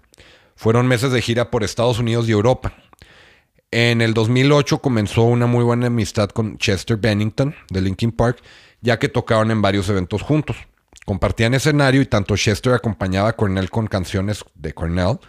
[0.56, 2.74] Fueron meses de gira por Estados Unidos y Europa.
[3.72, 8.42] En el 2008 comenzó una muy buena amistad con Chester Bennington de Linkin Park,
[8.82, 10.56] ya que tocaron en varios eventos juntos.
[11.06, 15.20] Compartían escenario y tanto Chester acompañaba a Cornell con canciones de Cornell,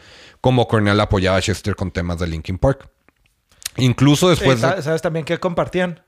[0.40, 2.88] como Cornell apoyaba a Chester con temas de Linkin Park.
[3.76, 4.68] Incluso después de...
[4.68, 6.00] sa- ¿Sabes también qué compartían?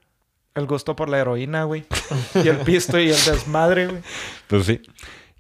[0.55, 1.85] El gusto por la heroína, güey.
[2.35, 4.03] Y el pisto y el desmadre, güey.
[4.49, 4.81] Pues sí.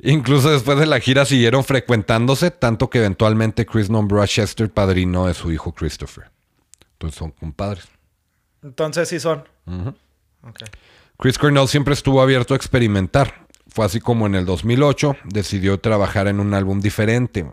[0.01, 5.26] Incluso después de la gira siguieron frecuentándose, tanto que eventualmente Chris nombró a Chester padrino
[5.26, 6.30] de su hijo Christopher.
[7.01, 7.88] Entonces son compadres.
[8.62, 9.44] Entonces sí son.
[11.18, 13.46] Chris Cornell siempre estuvo abierto a experimentar.
[13.68, 17.51] Fue así como en el 2008 decidió trabajar en un álbum diferente.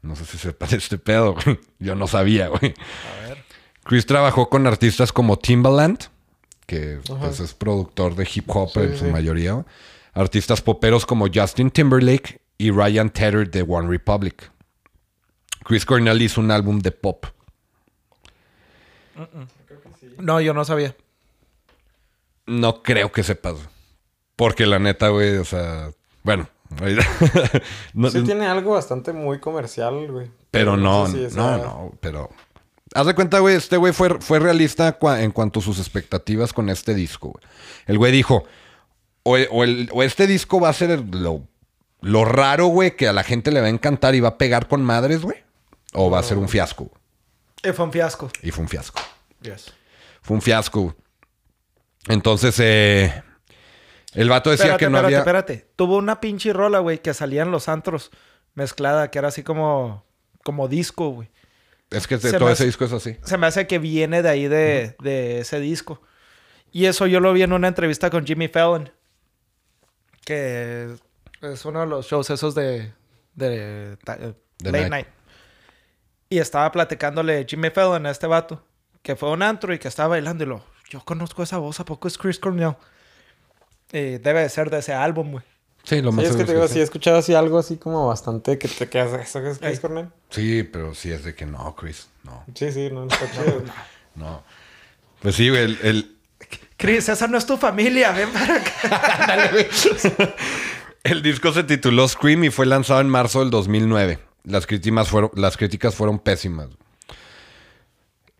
[0.00, 1.34] No sé si sepas de este pedo.
[1.34, 1.60] güey.
[1.78, 2.72] Yo no sabía, güey.
[3.22, 3.44] A ver.
[3.84, 5.98] Chris trabajó con artistas como Timbaland,
[6.66, 9.10] que pues, es productor de hip hop Sí, en su sí.
[9.10, 9.62] mayoría.
[10.14, 14.50] Artistas poperos como Justin Timberlake y Ryan Tedder de One Republic.
[15.64, 17.26] Chris Cornell hizo un álbum de pop.
[20.18, 20.94] No, yo no sabía.
[22.46, 23.56] No creo que sepas.
[24.36, 25.90] Porque la neta, güey, o sea,
[26.22, 26.48] bueno.
[27.94, 30.30] no, Sí tiene algo bastante muy comercial, güey.
[30.50, 32.30] pero no, sé si no, no, pero...
[32.94, 36.52] Haz de cuenta, güey, este güey fue, fue realista cua- en cuanto a sus expectativas
[36.52, 37.44] con este disco, güey.
[37.86, 38.44] El güey dijo,
[39.24, 41.42] o, o el- o este disco va a ser lo,
[42.00, 44.66] lo raro, güey, que a la gente le va a encantar y va a pegar
[44.68, 45.38] con madres, güey.
[45.92, 46.84] O va a ser un fiasco.
[46.84, 47.00] güey.
[47.64, 48.30] Y fue un fiasco.
[48.42, 49.00] Y fue un fiasco.
[49.40, 49.72] Yes.
[50.22, 50.94] Fue un fiasco.
[52.08, 53.22] Entonces, eh,
[54.14, 55.18] el vato decía Espérate, que no espérate, había...
[55.18, 55.68] espérate.
[55.76, 58.10] Tuvo una pinche rola, güey, que salía en los antros
[58.54, 60.04] mezclada, que era así como,
[60.42, 61.30] como disco, güey.
[61.90, 63.16] Es que de Se todo ese disco es así.
[63.24, 66.02] Se me hace que viene de ahí de, de ese disco.
[66.72, 68.90] Y eso yo lo vi en una entrevista con Jimmy Fallon.
[70.24, 70.96] Que
[71.42, 72.92] es uno de los shows esos de,
[73.34, 74.90] de, eh, The Late Night.
[74.90, 75.06] Night.
[76.28, 78.62] Y estaba platicándole Jimmy Fallon a este vato.
[79.02, 80.44] Que fue a un antro y que estaba bailando.
[80.44, 81.80] Y lo, yo conozco esa voz.
[81.80, 82.74] ¿A poco es Chris Cornell?
[83.92, 85.44] Y debe de ser de ese álbum, güey.
[85.84, 86.74] Sí, lo Sí, más es que te digo, sí.
[86.74, 89.12] sí he escuchado así algo así como bastante que te quedas...
[89.20, 89.80] ¿Eso es Chris.
[89.80, 90.08] Cornell?
[90.30, 92.08] Sí, pero sí es de que no, Chris.
[92.22, 93.62] No, Sí, sí, no, está chido.
[94.14, 94.42] no.
[95.20, 96.16] Pues sí, güey, el, el,
[96.78, 98.12] Chris, esa no es tu familia.
[98.12, 99.50] Ven para acá.
[101.04, 104.18] el disco se tituló Scream y fue lanzado en marzo del 2009.
[104.44, 106.68] Las críticas fueron, las críticas fueron pésimas.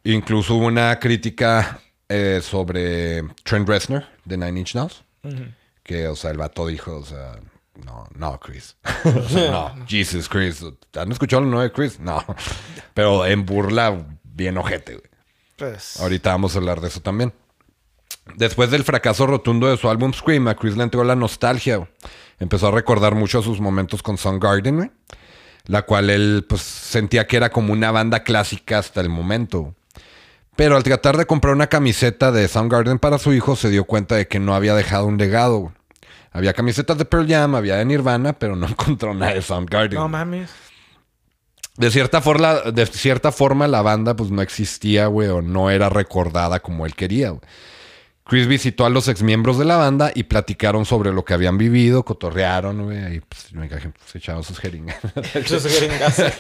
[0.05, 5.03] Incluso hubo una crítica eh, sobre Trent Reznor de Nine Inch Nails.
[5.83, 7.41] Que, o sea, el vato dijo, o sea,
[7.85, 8.77] no, no, Chris.
[9.05, 10.63] O sea, no, Jesus, Chris.
[10.95, 11.99] ¿Han escuchado lo nuevo de Chris?
[11.99, 12.23] No.
[12.93, 15.11] Pero en burla, bien ojete, güey.
[15.57, 17.33] Pues, Ahorita vamos a hablar de eso también.
[18.37, 21.89] Después del fracaso rotundo de su álbum Scream, a Chris le entró la nostalgia.
[22.39, 24.91] Empezó a recordar mucho sus momentos con Soundgarden, güey.
[25.67, 29.75] La cual él, pues, sentía que era como una banda clásica hasta el momento.
[30.57, 34.15] Pero al tratar de comprar una camiseta de Soundgarden para su hijo, se dio cuenta
[34.15, 35.73] de que no había dejado un legado.
[36.33, 39.99] Había camisetas de Pearl Jam, había de Nirvana, pero no encontró nada de Soundgarden.
[39.99, 40.51] no mames.
[41.77, 45.89] De cierta, forma, de cierta forma, la banda pues no existía, güey, o no era
[45.89, 47.41] recordada como él quería, güey.
[48.27, 52.05] Chris visitó a los exmiembros de la banda y platicaron sobre lo que habían vivido,
[52.05, 54.97] cotorrearon, güey, y pues, me encajé, pues, echaron sus jeringas.
[55.47, 56.22] Sus jeringas.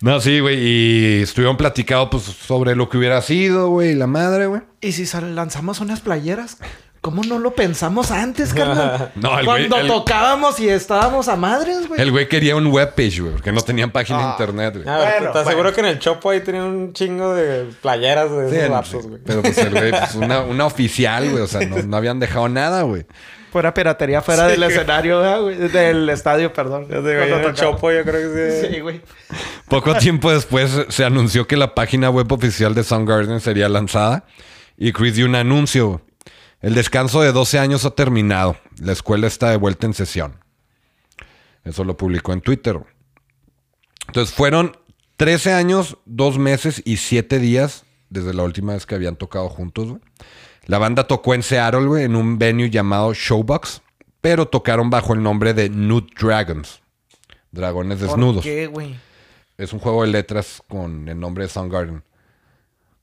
[0.00, 4.06] no, sí, güey, y estuvieron platicando pues sobre lo que hubiera sido, güey, y la
[4.06, 4.62] madre, güey.
[4.80, 6.58] ¿Y si lanzamos unas playeras?
[7.02, 9.10] ¿Cómo no lo pensamos antes, carnal?
[9.16, 12.00] No, el güey- Cuando el- tocábamos y estábamos a madres, güey.
[12.00, 14.30] El güey quería un webpage, güey, porque no tenían página de Ah.
[14.38, 14.88] internet, güey.
[14.88, 15.74] Ah, Bueno, te aseguro bueno.
[15.74, 19.08] que en el Chopo ahí tenían un chingo de playeras de Sí, esos sí.
[19.08, 19.20] güey.
[19.26, 21.42] Pero pues el güey, pues una, una oficial, güey.
[21.42, 23.04] O sea, no, no habían dejado nada, güey.
[23.50, 25.56] Fuera piratería fuera del escenario, ¿verdad, güey?
[25.56, 26.86] Del estadio, perdón.
[26.88, 27.54] Güey, Cuando el.
[27.54, 28.74] Chopo yo creo que sí.
[28.74, 29.00] Sí, güey.
[29.68, 34.24] Poco tiempo después se anunció que la página web oficial de Soundgarden sería lanzada.
[34.78, 36.00] Y Chris dio un anuncio.
[36.62, 38.56] El descanso de 12 años ha terminado.
[38.80, 40.36] La escuela está de vuelta en sesión.
[41.64, 42.78] Eso lo publicó en Twitter.
[44.06, 44.76] Entonces fueron
[45.16, 49.98] 13 años, 2 meses y 7 días desde la última vez que habían tocado juntos.
[50.66, 53.82] La banda tocó en Seattle, en un venue llamado Showbox,
[54.20, 56.80] pero tocaron bajo el nombre de Nude Dragons.
[57.50, 58.36] Dragones desnudos.
[58.36, 58.96] ¿Por qué, güey?
[59.58, 62.04] Es un juego de letras con el nombre de Soundgarden.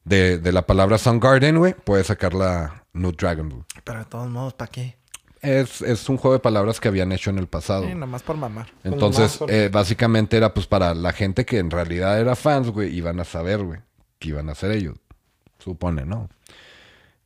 [0.05, 3.49] De, de la palabra Soundgarden, güey, puedes sacar la Nude Dragon.
[3.49, 3.63] güey.
[3.83, 4.97] Pero de todos modos, ¿para qué?
[5.41, 7.85] Es, es un juego de palabras que habían hecho en el pasado.
[7.87, 8.67] Sí, nomás por mamar.
[8.83, 12.93] Entonces, por- eh, básicamente era pues para la gente que en realidad era fans, güey,
[12.95, 13.79] iban a saber, güey,
[14.19, 14.95] que iban a ser ellos.
[15.59, 16.29] Supone, ¿no?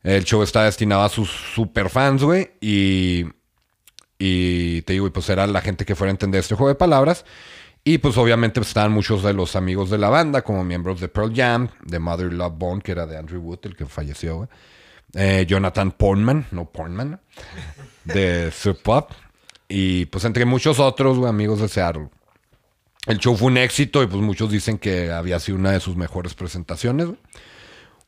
[0.02, 3.24] El show está destinado a sus super fans, güey, y,
[4.18, 7.24] y te digo, pues era la gente que fuera a entender este juego de palabras.
[7.86, 11.08] Y pues obviamente pues, estaban muchos de los amigos de la banda, como miembros de
[11.08, 14.48] Pearl Jam, de Mother Love Bone, que era de Andrew Wood, el que falleció, güey.
[15.12, 17.20] Eh, Jonathan Pornman, no Pornman,
[18.04, 19.12] de Sub Pop.
[19.68, 22.08] Y pues entre muchos otros, güey, amigos de Seattle.
[23.06, 25.94] El show fue un éxito y pues muchos dicen que había sido una de sus
[25.94, 27.18] mejores presentaciones, güey.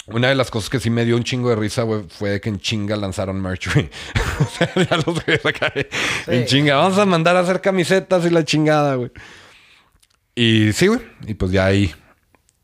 [0.06, 2.48] Una de las cosas que sí me dio un chingo de risa, güey, fue que
[2.48, 3.90] en chinga lanzaron merch, güey.
[4.40, 5.88] o sea, ya los acá, eh,
[6.28, 6.76] en chinga.
[6.76, 9.10] Vamos a mandar a hacer camisetas y la chingada, güey.
[10.36, 11.00] Y sí, güey.
[11.26, 11.92] Y pues ya ahí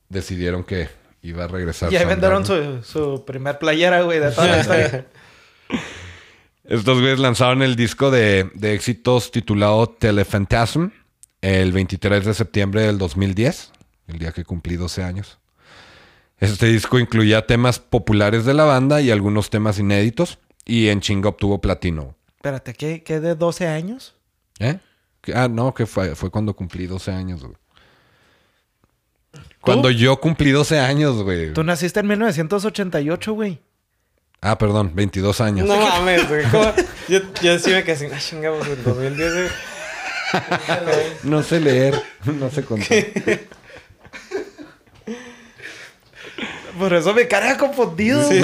[0.09, 0.89] decidieron que
[1.23, 1.93] iba a regresar.
[1.93, 5.07] Y ahí vendieron su, su primer playera, güey, de toda la historia.
[6.65, 10.91] Estos güeyes lanzaron el disco de, de éxitos titulado Telephantasm
[11.41, 13.73] el 23 de septiembre del 2010,
[14.07, 15.39] el día que cumplí 12 años.
[16.39, 21.29] Este disco incluía temas populares de la banda y algunos temas inéditos, y en chinga
[21.29, 22.17] obtuvo platino.
[22.37, 24.15] Espérate, ¿qué, ¿qué de 12 años?
[24.59, 24.79] ¿Eh?
[25.35, 27.57] Ah, no, que fue, fue cuando cumplí 12 años, güey.
[29.63, 31.53] Cuando yo cumplí 12 años, güey.
[31.53, 33.61] Tú naciste en 1988, güey.
[34.41, 35.69] Ah, perdón, 22 años.
[35.69, 36.45] No mames, güey.
[36.51, 36.73] ¿cómo?
[37.09, 39.33] Yo, yo sí me quedé así, ah, chingamos, el 2010.
[39.33, 39.49] güey.
[41.25, 42.89] No sé leer, no sé contar.
[46.79, 48.41] Por eso me carga confundido, Sí,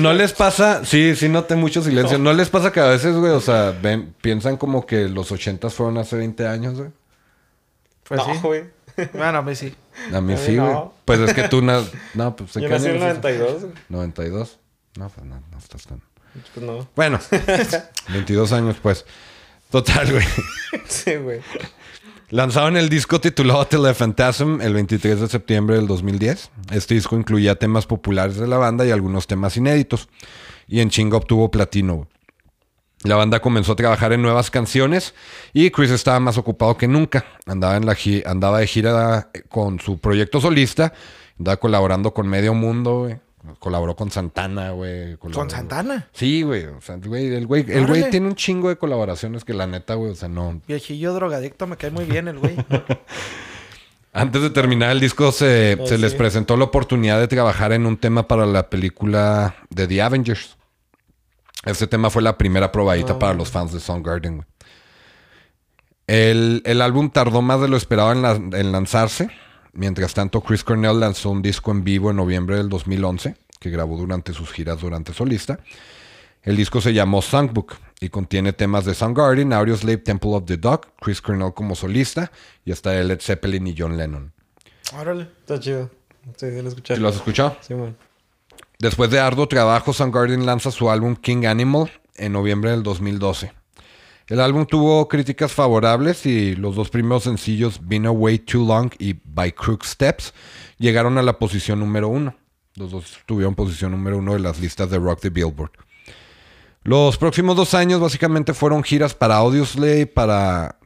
[0.00, 2.18] No, les pasa, sí, sí noté mucho silencio.
[2.18, 2.32] No.
[2.32, 5.96] les pasa que a veces, güey, o sea, ven, piensan como que los ochentas fueron
[5.98, 6.90] hace 20 años, güey.
[8.02, 8.40] Pues no, sí.
[8.42, 8.64] güey.
[9.14, 9.72] Bueno, a mí sí.
[10.08, 10.72] A mí A mí sí, güey.
[10.72, 10.92] no.
[11.04, 11.82] Pues es que tú, na-
[12.14, 13.38] no, pues ¿en Yo nací en año el naciste?
[13.38, 13.60] 92.
[13.62, 13.72] güey.
[13.88, 14.58] 92.
[14.98, 16.02] No, pues no, no estás tan.
[16.54, 16.88] Pues no.
[16.96, 17.18] Bueno,
[18.08, 19.04] 22 años, pues.
[19.70, 20.24] Total, güey.
[20.86, 21.40] Sí, güey.
[22.30, 26.50] Lanzaron el disco titulado Telephantasm el 23 de septiembre del 2010.
[26.70, 30.08] Este disco incluía temas populares de la banda y algunos temas inéditos.
[30.66, 32.06] Y en chinga obtuvo platino.
[33.04, 35.14] La banda comenzó a trabajar en nuevas canciones
[35.52, 37.24] y Chris estaba más ocupado que nunca.
[37.46, 40.92] Andaba, en la gi- andaba de gira eh, con su proyecto solista,
[41.38, 43.16] andaba colaborando con Medio Mundo, güey.
[43.58, 45.16] Colaboró con Santana, güey.
[45.16, 46.08] ¿Con Santana?
[46.12, 46.66] Sí, güey.
[46.66, 48.10] O sea, güey, el güey, el güey Órale.
[48.12, 51.76] tiene un chingo de colaboraciones que la neta, güey, o sea, no, Viejillo drogadicto, me
[51.76, 52.54] cae muy bien el güey.
[54.12, 57.86] Antes de terminar el disco se, Oh, se les presentó la oportunidad de trabajar en
[57.86, 60.56] un tema para la película de The Avengers.
[61.64, 64.36] Este tema fue la primera probadita para los fans de Soundgarden.
[64.36, 64.46] güey.
[66.06, 69.30] El, el álbum tardó más de lo esperado en, la- en lanzarse.
[69.72, 73.96] Mientras tanto, Chris Cornell lanzó un disco en vivo en noviembre del 2011, que grabó
[73.96, 75.60] durante sus giras durante solista.
[76.42, 80.88] El disco se llamó Songbook y contiene temas de Soundgarden, Audioslave, Temple of the Dog,
[81.00, 82.32] Chris Cornell como solista
[82.64, 84.32] y hasta Led Zeppelin y John Lennon.
[84.98, 85.28] Órale.
[85.40, 85.88] Está chido.
[86.36, 86.96] Sí, lo escuché.
[86.96, 87.56] ¿Sí ¿Lo has escuchado?
[87.60, 87.96] Sí, man.
[88.82, 93.52] Después de arduo trabajo, Soundgarden lanza su álbum King Animal en noviembre del 2012.
[94.26, 99.14] El álbum tuvo críticas favorables y los dos primeros sencillos, Been Away Too Long y
[99.22, 100.34] By Crook Steps,
[100.78, 102.34] llegaron a la posición número uno.
[102.74, 105.70] Los dos tuvieron posición número uno de las listas de rock de Billboard.
[106.82, 110.80] Los próximos dos años básicamente fueron giras para Audioslave, para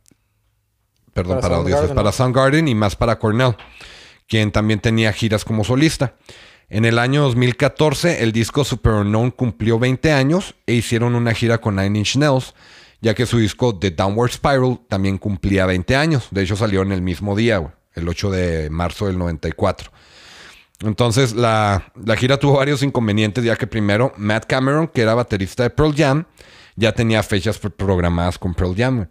[1.15, 2.13] perdón, Para para.
[2.13, 3.57] Soundgarden y más para Cornell,
[4.29, 6.15] quien también tenía giras como solista.
[6.69, 11.59] En el año 2014, el disco Super Unknown cumplió 20 años e hicieron una gira
[11.59, 12.55] con Nine Inch Nails,
[13.01, 16.27] ya que su disco The Downward Spiral también cumplía 20 años.
[16.33, 19.93] De hecho, salió en el mismo día, el 8 de marzo del 94.
[20.81, 25.63] Entonces, la, la gira tuvo varios inconvenientes, ya que primero, Matt Cameron, que era baterista
[25.63, 26.25] de Pearl Jam,
[26.75, 29.09] ya tenía fechas pro- programadas con Pearl Jam.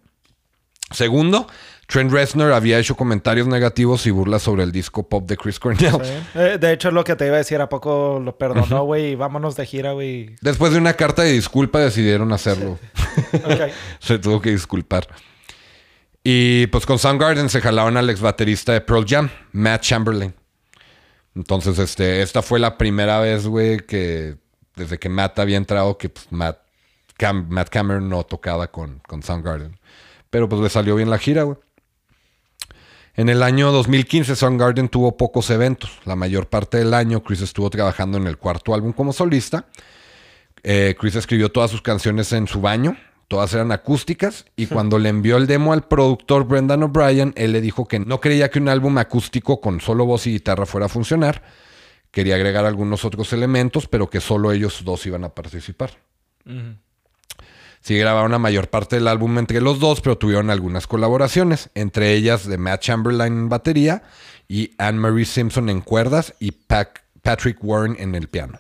[0.91, 1.47] Segundo,
[1.87, 6.01] Trent Reznor había hecho comentarios negativos y burlas sobre el disco pop de Chris Cornell.
[6.33, 9.15] Eh, de hecho, lo que te iba a decir, ¿a poco lo perdonó, güey?
[9.15, 10.35] vámonos de gira, güey.
[10.41, 12.79] Después de una carta de disculpa decidieron hacerlo.
[13.99, 15.07] Se tuvo que disculpar.
[16.23, 20.33] Y pues con Soundgarden se jalaron al ex baterista de Pearl Jam, Matt Chamberlain.
[21.35, 24.37] Entonces, este, esta fue la primera vez, güey, que
[24.75, 26.57] desde que Matt había entrado, que pues, Matt,
[27.19, 29.77] Cam- Matt Cameron no tocaba con, con Soundgarden.
[30.31, 31.57] Pero pues le salió bien la gira, güey.
[33.17, 35.99] En el año 2015, Soundgarden tuvo pocos eventos.
[36.03, 39.67] La mayor parte del año, Chris estuvo trabajando en el cuarto álbum como solista.
[40.63, 42.97] Eh, Chris escribió todas sus canciones en su baño.
[43.29, 44.45] Todas eran acústicas.
[44.57, 48.19] Y cuando le envió el demo al productor Brendan O'Brien, él le dijo que no
[48.19, 51.41] creía que un álbum acústico con solo voz y guitarra fuera a funcionar.
[52.11, 55.91] Quería agregar algunos otros elementos, pero que solo ellos dos iban a participar.
[57.85, 62.13] Sí grabaron la mayor parte del álbum entre los dos, pero tuvieron algunas colaboraciones, entre
[62.13, 64.01] ellas de Matt Chamberlain en batería
[64.47, 68.59] y Anne-Marie Simpson en cuerdas y Patrick Warren en el piano.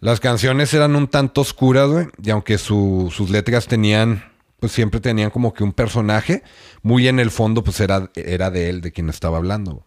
[0.00, 4.24] Las canciones eran un tanto oscuras, y aunque su- sus letras tenían,
[4.58, 6.42] pues siempre tenían como que un personaje,
[6.82, 9.86] muy en el fondo, pues era, era de él, de quien estaba hablando.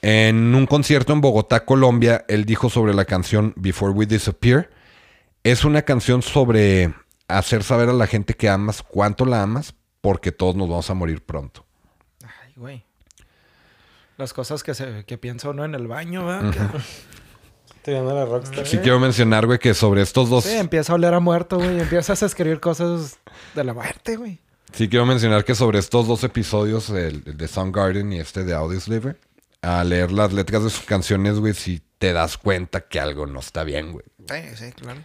[0.00, 4.70] En un concierto en Bogotá, Colombia, él dijo sobre la canción Before We Disappear,
[5.44, 6.92] es una canción sobre
[7.38, 10.94] hacer saber a la gente que amas cuánto la amas, porque todos nos vamos a
[10.94, 11.64] morir pronto.
[12.22, 12.84] Ay, güey.
[14.18, 16.70] Las cosas que, se, que piensa uno en el baño, ¿verdad?
[17.82, 18.66] Tirando la rockstar.
[18.66, 20.44] Sí quiero mencionar, güey, que sobre estos dos...
[20.44, 21.80] Sí, empieza a oler a muerto, güey.
[21.80, 23.18] Empiezas a escribir cosas
[23.54, 24.38] de la muerte, güey.
[24.72, 28.54] Sí, quiero mencionar que sobre estos dos episodios, el, el de Soundgarden y este de
[28.54, 29.16] Audioslave,
[29.62, 33.40] a leer las letras de sus canciones, güey, si te das cuenta que algo no
[33.40, 34.04] está bien, güey.
[34.28, 35.00] Sí, sí, claro.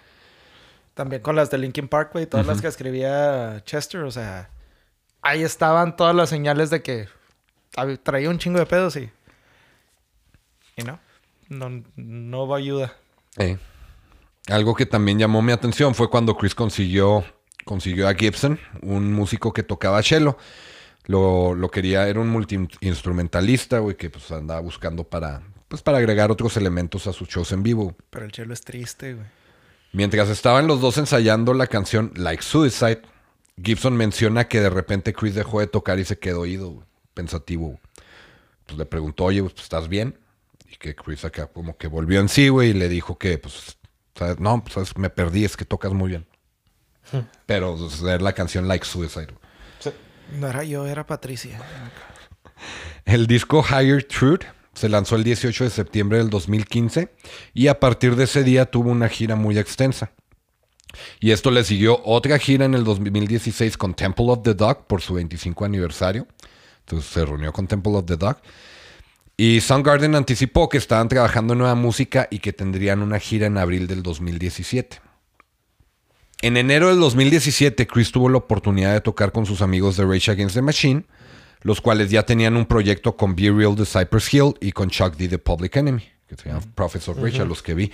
[0.97, 2.25] También con las de Linkin Park, güey.
[2.25, 4.49] Todas las que escribía Chester, o sea...
[5.21, 7.07] Ahí estaban todas las señales de que
[8.01, 9.07] traía un chingo de pedos y...
[10.75, 10.99] Y no.
[11.49, 12.95] No, no hubo ayuda.
[13.37, 13.59] Eh.
[14.47, 17.23] Algo que también llamó mi atención fue cuando Chris consiguió,
[17.63, 20.35] consiguió a Gibson, un músico que tocaba cello.
[21.05, 26.31] Lo, lo quería, era un multi-instrumentalista, güey, que pues andaba buscando para, pues, para agregar
[26.31, 27.95] otros elementos a sus shows en vivo.
[28.09, 29.36] Pero el chelo es triste, güey.
[29.97, 33.01] Mientras estaban los dos ensayando la canción Like Suicide,
[33.59, 37.79] Gibson menciona que de repente Chris dejó de tocar y se quedó oído, güey, pensativo.
[38.67, 40.19] Pues le preguntó, oye, pues, ¿estás bien?
[40.71, 43.79] Y que Chris acá como que volvió en sí, güey, y le dijo que, pues,
[44.13, 44.39] ¿sabes?
[44.39, 44.95] no, pues ¿sabes?
[44.97, 46.27] me perdí, es que tocas muy bien.
[47.47, 49.33] Pero pues, era la canción Like Suicide.
[49.79, 49.89] Sí.
[50.37, 51.59] No era yo, era Patricia.
[53.03, 54.43] El disco Higher Truth
[54.77, 57.09] se lanzó el 18 de septiembre del 2015
[57.55, 60.11] y a partir de ese día tuvo una gira muy extensa.
[61.19, 65.01] Y esto le siguió otra gira en el 2016 con Temple of the Dog por
[65.01, 66.27] su 25 aniversario.
[66.81, 68.37] Entonces se reunió con Temple of the Dog.
[69.35, 73.57] Y Soundgarden anticipó que estaban trabajando en nueva música y que tendrían una gira en
[73.57, 75.01] abril del 2017.
[76.43, 80.29] En enero del 2017, Chris tuvo la oportunidad de tocar con sus amigos de Rage
[80.29, 81.03] Against the Machine,
[81.61, 85.15] los cuales ya tenían un proyecto con Be Real de Cypress Hill y con Chuck
[85.15, 87.91] D de Public Enemy, que se llama Rage, a los que vi.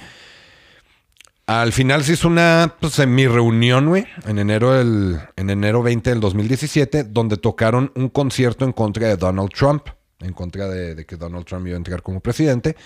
[1.46, 6.10] Al final se hizo una pues, mi reunión, güey, en enero del, en enero 20
[6.10, 9.88] del 2017, donde tocaron un concierto en contra de Donald Trump,
[10.22, 12.78] en contra de, de que Donald Trump iba a entrar como presidente.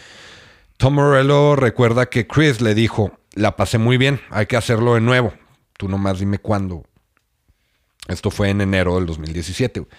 [0.77, 5.01] Tom Morello recuerda que Chris le dijo, la pasé muy bien, hay que hacerlo de
[5.01, 5.33] nuevo.
[5.77, 6.83] Tú nomás dime cuándo.
[8.07, 9.81] Esto fue en enero del 2017.
[9.81, 9.91] güey.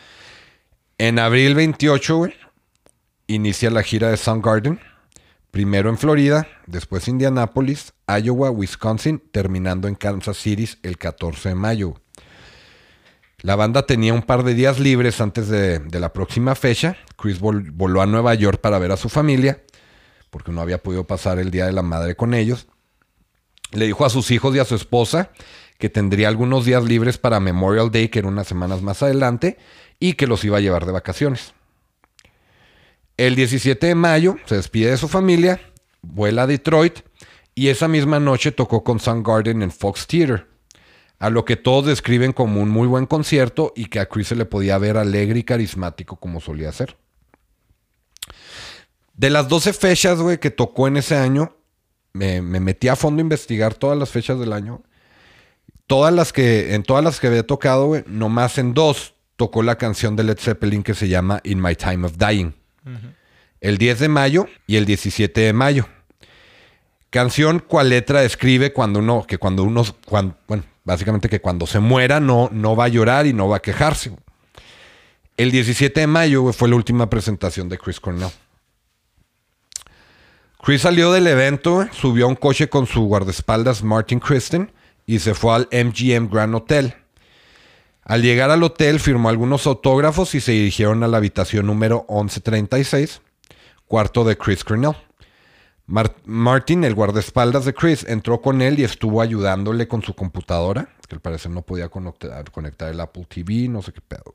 [0.98, 2.34] En abril 28, güey,
[3.26, 4.80] inicia la gira de Soundgarden.
[5.50, 11.94] Primero en Florida, después Indianápolis, Iowa, Wisconsin, terminando en Kansas City el 14 de mayo.
[13.40, 16.96] La banda tenía un par de días libres antes de, la próxima fecha.
[17.16, 19.62] Chris vol- voló a Nueva York para ver a su familia,
[20.30, 22.66] porque no había podido pasar el Día de la Madre con ellos.
[23.70, 25.30] Le dijo a sus hijos y a su esposa
[25.78, 29.56] que tendría algunos días libres para Memorial Day, que era unas semanas más adelante,
[30.00, 31.54] y que los iba a llevar de vacaciones.
[33.16, 35.60] El 17 de mayo se despide de su familia,
[36.02, 37.00] vuela a Detroit
[37.54, 40.46] y esa misma noche tocó con Soundgarden en Fox Theater.
[41.18, 44.36] a lo que todos describen como un muy buen concierto y que a Chris se
[44.36, 46.96] le podía ver alegre y carismático como solía ser.
[49.14, 51.56] De las 12 fechas, que tocó en ese año,
[52.12, 54.84] me, me metí a fondo a investigar todas las fechas del año.
[55.88, 59.76] Todas las que, en todas las que había tocado, güey, nomás en dos tocó la
[59.78, 62.52] canción de Led Zeppelin que se llama In My Time of Dying.
[63.60, 65.88] El 10 de mayo y el 17 de mayo.
[67.10, 71.78] Canción cual letra describe cuando uno, que cuando uno, cuan- bueno, básicamente que cuando se
[71.78, 74.10] muera no, no va a llorar y no va a quejarse.
[75.36, 78.30] El 17 de mayo fue la última presentación de Chris Cornell.
[80.62, 84.72] Chris salió del evento, subió a un coche con su guardaespaldas Martin Kristen
[85.06, 86.94] y se fue al MGM Grand Hotel.
[88.08, 93.20] Al llegar al hotel firmó algunos autógrafos y se dirigieron a la habitación número 1136,
[93.86, 94.96] cuarto de Chris Cornell.
[95.86, 100.88] Mar- Martin, el guardaespaldas de Chris, entró con él y estuvo ayudándole con su computadora,
[101.06, 104.34] que al parecer no podía conectar, el Apple TV, no sé qué pedo.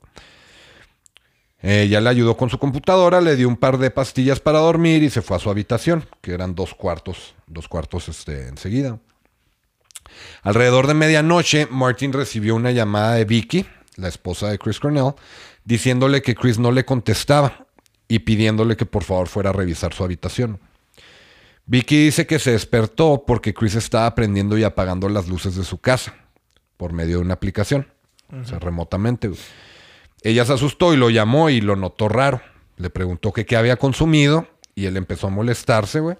[1.60, 5.02] Eh, ya le ayudó con su computadora, le dio un par de pastillas para dormir
[5.02, 8.98] y se fue a su habitación, que eran dos cuartos, dos cuartos este, enseguida.
[10.42, 15.14] Alrededor de medianoche, Martin recibió una llamada de Vicky, la esposa de Chris Cornell,
[15.64, 17.66] diciéndole que Chris no le contestaba
[18.08, 20.60] y pidiéndole que por favor fuera a revisar su habitación.
[21.66, 25.78] Vicky dice que se despertó porque Chris estaba prendiendo y apagando las luces de su
[25.78, 26.14] casa
[26.76, 27.86] por medio de una aplicación,
[28.30, 29.30] o sea, remotamente.
[30.22, 32.42] Ella se asustó y lo llamó y lo notó raro.
[32.76, 36.16] Le preguntó que qué había consumido y él empezó a molestarse, güey.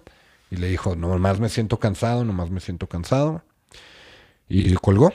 [0.49, 3.43] Y le dijo, nomás me siento cansado, nomás me siento cansado.
[4.49, 5.13] Y colgó.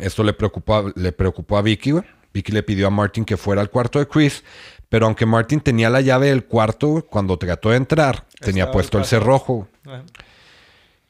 [0.00, 2.04] Esto le preocupó, a- le preocupó a Vicky, güey.
[2.32, 4.42] Vicky le pidió a Martin que fuera al cuarto de Chris,
[4.88, 8.98] pero aunque Martin tenía la llave del cuarto, güey, cuando trató de entrar, tenía puesto
[8.98, 9.68] el cerrojo.
[9.86, 10.02] Ajá.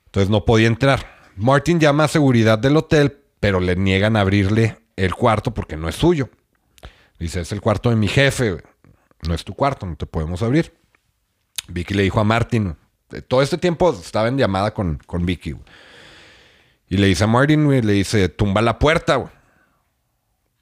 [0.07, 1.15] Entonces no podía entrar.
[1.37, 5.95] Martin llama a seguridad del hotel, pero le niegan abrirle el cuarto porque no es
[5.97, 6.29] suyo.
[7.19, 8.63] Dice, es el cuarto de mi jefe, güey.
[9.27, 10.75] no es tu cuarto, no te podemos abrir.
[11.69, 12.77] Vicky le dijo a Martin,
[13.29, 15.53] todo este tiempo estaba en llamada con, con Vicky.
[15.53, 15.65] güey.
[16.89, 19.31] Y le dice a Martin, güey, le dice, tumba la puerta, güey.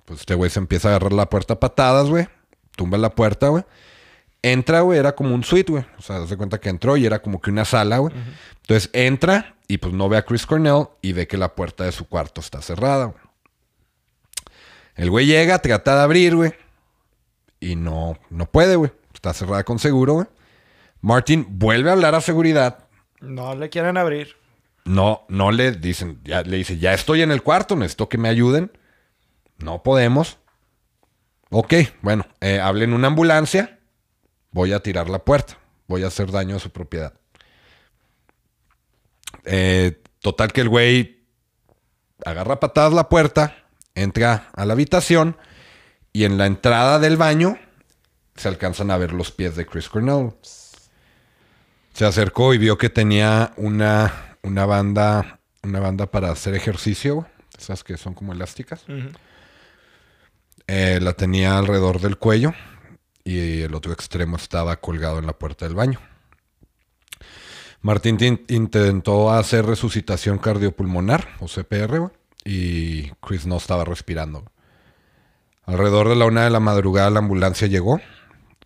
[0.04, 2.28] Pues este güey se empieza a agarrar la puerta a patadas, güey.
[2.76, 3.64] Tumba la puerta, güey.
[4.42, 5.84] Entra, güey, era como un suite, güey.
[5.98, 8.14] O sea, se cuenta que entró y era como que una sala, güey.
[8.62, 11.92] Entonces entra y pues no ve a Chris Cornell y ve que la puerta de
[11.92, 13.18] su cuarto está cerrada, güey.
[14.96, 16.52] El güey llega, trata de abrir, güey.
[17.60, 18.92] Y no, no puede, güey.
[19.14, 20.26] Está cerrada con seguro, güey.
[21.00, 22.88] Martin vuelve a hablar a seguridad.
[23.20, 24.36] No le quieren abrir.
[24.84, 28.28] No, no le dicen, ya, le dice, ya estoy en el cuarto, necesito que me
[28.28, 28.72] ayuden.
[29.58, 30.38] No podemos.
[31.50, 33.78] Ok, bueno, eh, hablen una ambulancia.
[34.50, 35.58] Voy a tirar la puerta.
[35.86, 37.14] Voy a hacer daño a su propiedad.
[39.44, 41.26] Eh, total que el güey
[42.24, 43.56] agarra patadas la puerta,
[43.94, 45.36] entra a la habitación
[46.12, 47.58] y en la entrada del baño
[48.36, 50.32] se alcanzan a ver los pies de Chris Cornell.
[51.92, 57.26] Se acercó y vio que tenía una, una banda, una banda para hacer ejercicio,
[57.58, 58.84] esas que son como elásticas.
[60.66, 62.52] Eh, la tenía alrededor del cuello
[63.24, 66.00] y el otro extremo estaba colgado en la puerta del baño.
[67.80, 72.12] Martín intentó hacer resucitación cardiopulmonar o CPR
[72.44, 74.44] y Chris no estaba respirando.
[75.64, 78.00] Alrededor de la una de la madrugada la ambulancia llegó.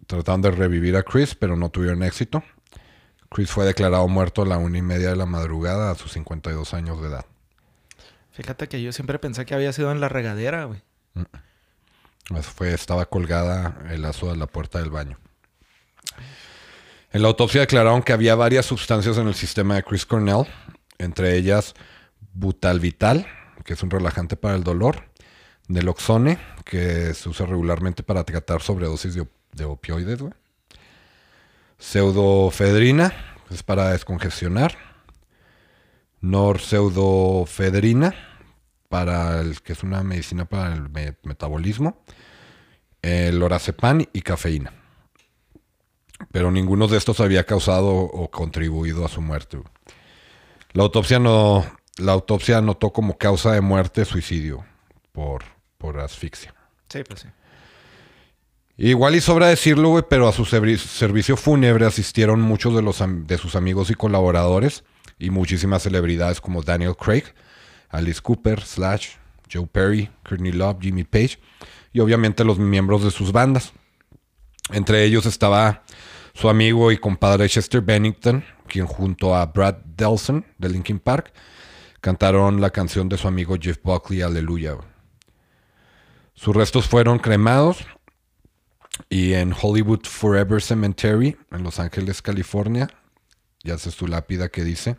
[0.06, 2.42] Trataron de revivir a Chris, pero no tuvieron éxito.
[3.30, 6.74] Chris fue declarado muerto a la una y media de la madrugada a sus 52
[6.74, 7.26] años de edad.
[8.32, 10.82] Fíjate que yo siempre pensé que había sido en la regadera, güey.
[12.30, 15.18] Eso fue, estaba colgada el lazo de la puerta del baño.
[17.12, 20.44] En la autopsia declararon que había varias sustancias en el sistema de Chris Cornell,
[20.98, 21.74] entre ellas
[22.34, 23.26] butalvital,
[23.64, 25.04] que es un relajante para el dolor,
[25.68, 30.32] Naloxone, que se usa regularmente para tratar sobredosis de, op- de opioides, güey.
[31.78, 33.12] Pseudofedrina,
[33.50, 34.76] es para descongestionar.
[36.20, 38.14] Norpseudofedrina,
[38.88, 42.02] para el, que es una medicina para el me- metabolismo.
[43.02, 44.72] El lorazepam y cafeína.
[46.32, 49.58] Pero ninguno de estos había causado o contribuido a su muerte.
[50.72, 51.64] La autopsia no,
[51.98, 54.64] la autopsia anotó como causa de muerte suicidio
[55.12, 55.44] por,
[55.78, 56.54] por asfixia.
[56.88, 57.28] Sí, pues sí.
[58.78, 63.38] Igual y sobra decirlo, pero a su servi- servicio fúnebre asistieron muchos de, los de
[63.38, 64.84] sus amigos y colaboradores
[65.18, 67.24] y muchísimas celebridades como Daniel Craig,
[67.88, 69.12] Alice Cooper, Slash,
[69.50, 71.38] Joe Perry, Courtney Love, Jimmy Page
[71.92, 73.72] y obviamente los miembros de sus bandas.
[74.72, 75.84] Entre ellos estaba
[76.34, 81.32] su amigo y compadre Chester Bennington, quien junto a Brad Delson de Linkin Park
[82.02, 84.76] cantaron la canción de su amigo Jeff Buckley, Aleluya.
[86.34, 87.86] Sus restos fueron cremados
[89.08, 92.88] y en Hollywood Forever Cemetery, en Los Ángeles, California,
[93.62, 94.96] ya hace su lápida que dice,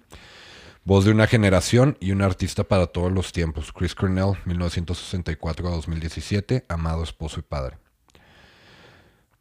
[0.84, 5.72] voz de una generación y un artista para todos los tiempos, Chris Cornell, 1964 a
[5.72, 7.78] 2017, amado esposo y padre.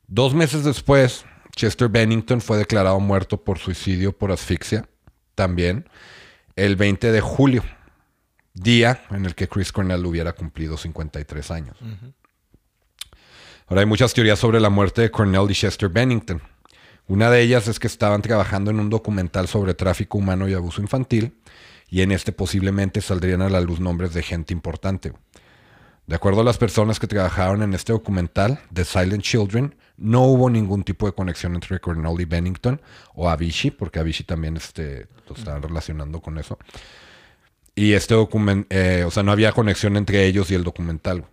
[0.08, 4.88] Dos meses después, Chester Bennington fue declarado muerto por suicidio por asfixia,
[5.34, 5.88] también
[6.54, 7.62] el 20 de julio,
[8.54, 11.76] día en el que Chris Cornell hubiera cumplido 53 años.
[13.68, 16.40] Ahora hay muchas teorías sobre la muerte de Cornell y Chester Bennington.
[17.08, 20.80] Una de ellas es que estaban trabajando en un documental sobre tráfico humano y abuso
[20.80, 21.36] infantil,
[21.88, 25.14] y en este posiblemente saldrían a la luz nombres de gente importante.
[26.06, 30.48] De acuerdo a las personas que trabajaron en este documental, The Silent Children, no hubo
[30.48, 32.80] ningún tipo de conexión entre Cornell y Bennington,
[33.14, 36.56] o Avicii, porque Avicii también este, lo estaban relacionando con eso.
[37.74, 41.24] Y este documental, o sea, no había conexión entre ellos y el documental.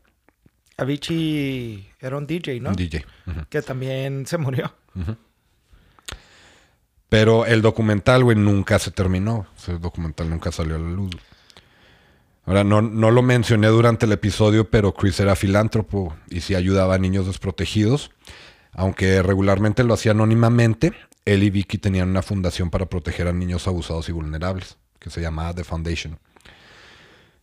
[0.78, 2.69] Avicii era un DJ, ¿no?
[2.69, 3.05] Un DJ.
[3.49, 4.74] Que también se murió.
[7.09, 9.45] Pero el documental, güey, nunca se terminó.
[9.57, 11.11] Ese documental nunca salió a la luz.
[12.45, 16.95] Ahora, no, no lo mencioné durante el episodio, pero Chris era filántropo y sí ayudaba
[16.95, 18.11] a niños desprotegidos.
[18.74, 20.93] Aunque regularmente lo hacía anónimamente,
[21.26, 25.21] él y Vicky tenían una fundación para proteger a niños abusados y vulnerables, que se
[25.21, 26.19] llamaba The Foundation.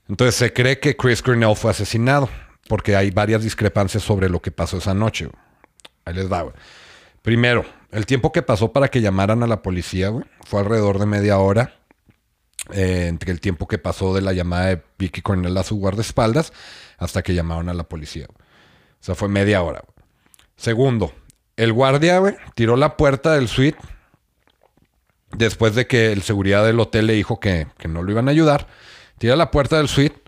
[0.09, 2.29] Entonces se cree que Chris Cornell fue asesinado,
[2.71, 5.29] porque hay varias discrepancias sobre lo que pasó esa noche.
[6.05, 6.55] Ahí les va, güey.
[7.21, 11.07] Primero, el tiempo que pasó para que llamaran a la policía, güey, fue alrededor de
[11.07, 11.75] media hora.
[12.73, 16.53] eh, entre el tiempo que pasó de la llamada de Vicky Cornell a su guardaespaldas
[16.97, 18.27] hasta que llamaron a la policía.
[18.29, 18.39] güey.
[19.01, 19.83] O sea, fue media hora.
[19.85, 20.07] güey.
[20.55, 21.13] Segundo,
[21.57, 23.79] el guardia, güey, tiró la puerta del suite
[25.37, 28.31] después de que el seguridad del hotel le dijo que, que no lo iban a
[28.31, 28.69] ayudar.
[29.19, 30.23] Tira la puerta del suite,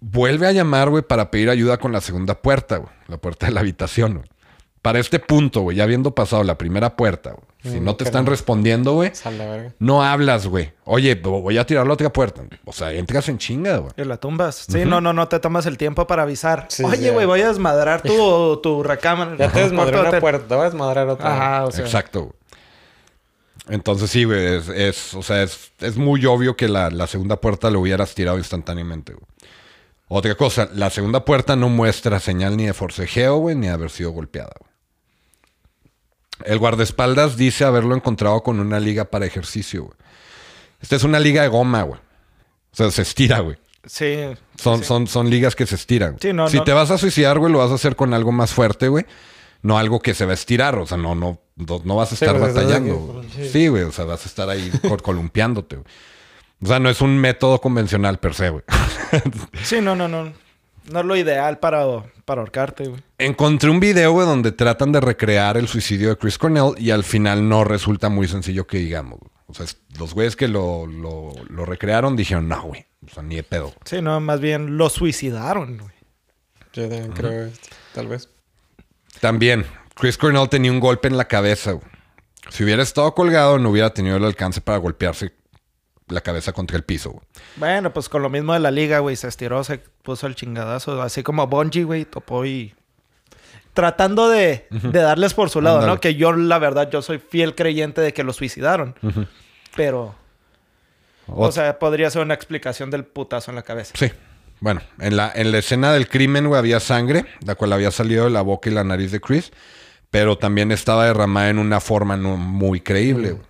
[0.00, 3.52] vuelve a llamar, güey, para pedir ayuda con la segunda puerta, güey, la puerta de
[3.52, 4.26] la habitación, güey.
[4.82, 8.04] Para este punto, güey, ya habiendo pasado la primera puerta, güey, si Mm, no te
[8.04, 9.74] están respondiendo, güey, Sal la verga.
[9.78, 10.72] no hablas, güey.
[10.84, 12.42] Oye, voy a tirar la otra puerta.
[12.64, 13.92] O sea, entras en chinga, güey.
[13.98, 14.64] Y la tumbas.
[14.70, 16.64] Sí, no, no, no te tomas el tiempo para avisar.
[16.70, 19.36] Sí, Oye, güey, voy a desmadrar tu, tu recámara.
[19.36, 21.34] Ya te desmadré de una puerta, vas a desmadrar otra.
[21.36, 21.84] Ajá, o sea.
[21.84, 22.20] Exacto.
[22.22, 22.32] güey.
[23.68, 27.36] Entonces sí, güey, es, es- o sea, es, es muy obvio que la, la segunda
[27.36, 29.26] puerta lo hubieras tirado instantáneamente, güey.
[30.12, 33.90] Otra cosa, la segunda puerta no muestra señal ni de forcejeo, güey, ni de haber
[33.90, 34.70] sido golpeada, güey.
[36.44, 39.94] El guardaespaldas dice haberlo encontrado con una liga para ejercicio, güey.
[40.80, 42.00] Esta es una liga de goma, güey.
[42.72, 43.56] O sea, se estira, güey.
[43.84, 44.16] Sí.
[44.56, 46.16] Son, son, son ligas que se estiran.
[46.20, 46.64] Sí, no, si no.
[46.64, 49.04] te vas a suicidar, güey, lo vas a hacer con algo más fuerte, güey.
[49.62, 50.76] No algo que se va a estirar.
[50.78, 52.96] O sea, no, no, no, no vas a estar batallando.
[52.96, 53.48] güey.
[53.50, 53.68] sí.
[53.68, 53.82] Güey.
[53.84, 55.86] O sea, vas a estar ahí col- columpiándote, güey.
[56.62, 58.64] O sea, no es un método convencional per se, güey.
[59.62, 60.32] Sí, no, no, no.
[60.90, 61.84] No es lo ideal para,
[62.24, 63.00] para ahorcarte, güey.
[63.18, 67.04] Encontré un video, güey, donde tratan de recrear el suicidio de Chris Cornell y al
[67.04, 69.18] final no resulta muy sencillo que digamos.
[69.20, 69.30] güey.
[69.46, 69.66] O sea,
[69.98, 72.86] los güeyes que lo, lo, lo recrearon dijeron, no, güey.
[73.06, 73.72] O sea, ni de pedo.
[73.84, 75.94] Sí, no, más bien lo suicidaron, güey.
[76.72, 77.50] Yo también creo,
[77.94, 78.28] tal vez.
[79.20, 81.72] También, Chris Cornell tenía un golpe en la cabeza.
[81.72, 81.86] güey.
[82.48, 85.32] Si hubiera estado colgado, no hubiera tenido el alcance para golpearse
[86.10, 87.10] la cabeza contra el piso.
[87.10, 87.24] güey.
[87.56, 89.16] Bueno, pues con lo mismo de la liga, güey.
[89.16, 91.00] Se estiró, se puso el chingadazo.
[91.02, 92.74] Así como Bungie, güey, topó y...
[93.72, 95.86] Tratando de, de darles por su lado.
[95.86, 96.00] ¿no?
[96.00, 98.94] Que yo, la verdad, yo soy fiel creyente de que lo suicidaron.
[99.76, 100.14] Pero...
[101.26, 103.94] O sea, podría ser una explicación del putazo en la cabeza.
[103.96, 104.10] sí.
[104.62, 108.24] Bueno, en la, en la escena del crimen, güey, había sangre, la cual había salido
[108.24, 109.52] de la boca y la nariz de Chris,
[110.10, 113.46] pero también estaba derramada en una forma no muy creíble, güey.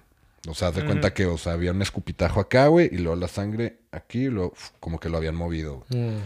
[0.48, 3.16] O sea, haz de cuenta que, o sea, había un escupitajo acá, güey, y luego
[3.16, 5.84] la sangre aquí, y luego uf, como que lo habían movido.
[5.90, 6.16] Mm.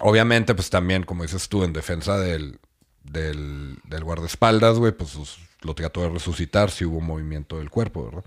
[0.00, 2.58] Obviamente, pues también, como dices tú, en defensa del,
[3.04, 5.16] del, del guardaespaldas, güey, pues
[5.62, 8.24] lo trató de resucitar si hubo movimiento del cuerpo, ¿verdad?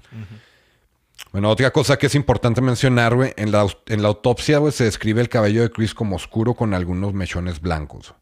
[1.31, 4.85] Bueno, otra cosa que es importante mencionar, güey, en la, en la autopsia, güey, se
[4.85, 8.15] describe el cabello de Chris como oscuro con algunos mechones blancos.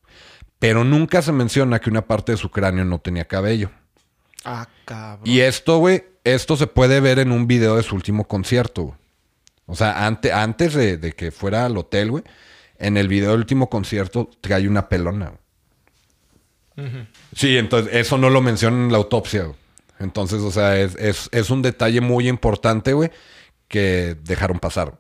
[0.60, 3.72] Pero nunca se menciona que una parte de su cráneo no tenía cabello.
[4.50, 5.28] Ah, cabrón.
[5.28, 8.84] Y esto, güey, esto se puede ver en un video de su último concierto.
[8.84, 8.98] güey.
[9.66, 12.24] O sea, ante- antes de, de que fuera al hotel, güey,
[12.80, 15.34] en el video del último concierto trae una pelona.
[16.76, 16.88] güey.
[17.36, 19.44] Sí, entonces eso no lo mencionan en la autopsia.
[19.44, 19.58] güey.
[20.00, 23.12] Entonces, o sea, es, es- es un detalle muy importante, güey,
[23.68, 24.98] que dejaron pasar.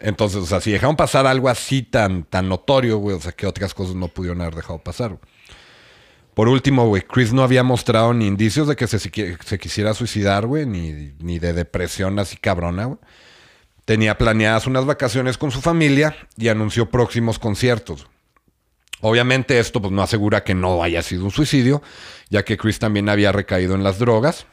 [0.00, 3.46] Entonces, o sea, si dejaron pasar algo así tan, tan notorio, güey, o sea, que
[3.46, 5.10] otras cosas no pudieron haber dejado pasar.
[5.10, 5.20] güey.
[6.38, 9.10] Por último, Chris no había mostrado ni indicios de que se,
[9.58, 12.98] quisiera suicidar, güey, ni, ni de depresión así cabrona, güey.
[13.84, 18.06] Tenía planeadas unas vacaciones con su familia y anunció próximos conciertos.
[19.00, 21.82] Obviamente esto pues, no asegura que no haya sido un suicidio,
[22.30, 24.46] ya que Chris también había recaído en las drogas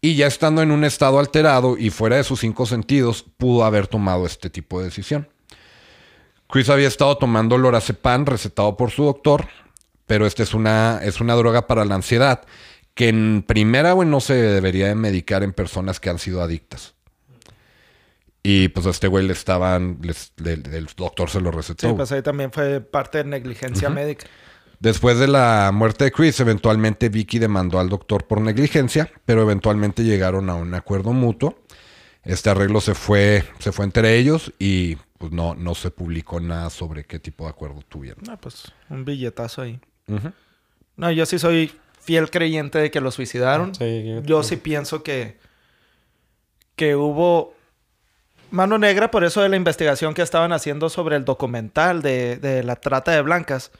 [0.00, 3.88] y ya estando en un estado alterado y fuera de sus cinco sentidos, pudo haber
[3.88, 5.28] tomado este tipo de decisión.
[6.48, 9.48] Chris había estado tomando lorazepam recetado por su doctor,
[10.06, 12.42] pero esta es una, es una droga para la ansiedad
[12.94, 16.94] que en primera, güey, no se debería de medicar en personas que han sido adictas.
[18.42, 21.88] Y pues a este güey le estaban, les- le- el doctor se lo recetó.
[21.88, 24.26] Sí, pues ahí también fue parte de negligencia médica.
[24.78, 30.04] Después de la muerte de Chris, eventualmente Vicky demandó al doctor por negligencia, pero eventualmente
[30.04, 31.58] llegaron a un acuerdo mutuo.
[32.22, 36.70] Este arreglo se fue, se fue entre ellos y pues no, no se publicó nada
[36.70, 38.22] sobre qué tipo de acuerdo tuvieron.
[38.26, 39.80] No, pues un billetazo ahí.
[40.96, 43.74] No, yo sí soy fiel creyente de que lo suicidaron.
[43.74, 45.38] Sí, yo- Yo sí pienso que,
[46.76, 47.54] que hubo
[48.50, 52.62] mano negra por eso de la investigación que estaban haciendo sobre el documental de, de
[52.62, 53.70] la trata de blancas.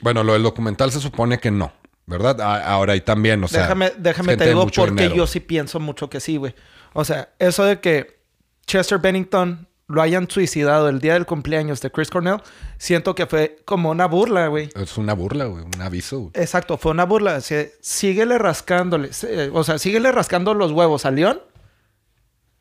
[0.00, 1.72] Bueno, lo del documental se supone que no,
[2.06, 2.40] ¿verdad?
[2.40, 3.62] A- ahora y también, o sea.
[3.62, 5.14] déjame déjame te digo porque dinero.
[5.16, 6.54] yo sí pienso mucho que sí, güey.
[6.92, 8.18] O sea, eso de que
[8.66, 12.40] Chester Bennington lo hayan suicidado el día del cumpleaños de Chris Cornell,
[12.76, 14.68] siento que fue como una burla, güey.
[14.74, 16.18] Es una burla, güey, un aviso.
[16.18, 16.30] güey.
[16.34, 17.40] Exacto, fue una burla.
[17.40, 19.10] Sí, síguele rascándole,
[19.52, 21.40] o sea, síguele rascando los huevos a León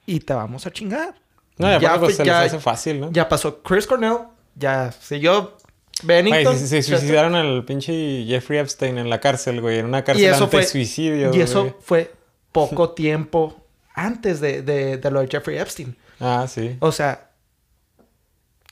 [0.05, 1.15] y te vamos a chingar.
[1.57, 3.11] No, Ya pues, fue- se ya- les hace fácil, ¿no?
[3.11, 4.17] Ya pasó Chris Cornell,
[4.55, 5.57] ya siguió
[6.03, 6.57] Bennington.
[6.59, 9.80] Si se Chester- suicidaron al pinche Jeffrey Epstein en la cárcel, güey.
[9.80, 11.34] En una cárcel y eso fue suicidio.
[11.34, 12.13] y eso fue
[12.51, 13.55] poco tiempo
[13.93, 15.95] antes de, de- de lo de Jeffrey Epstein.
[16.20, 16.78] Ah, sí.
[16.80, 17.30] O sea,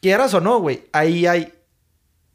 [0.01, 1.53] quieras o no, güey, ahí hay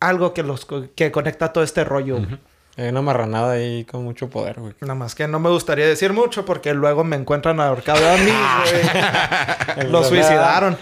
[0.00, 2.16] algo que los co- que conecta todo este rollo.
[2.16, 2.38] güey.
[2.76, 4.72] Hay una marranada ahí con mucho poder, güey.
[4.82, 8.30] Nada más que no me gustaría decir mucho porque luego me encuentran ahorcado a mí,
[8.30, 8.82] güey.
[9.86, 10.78] El Lo suicidaron.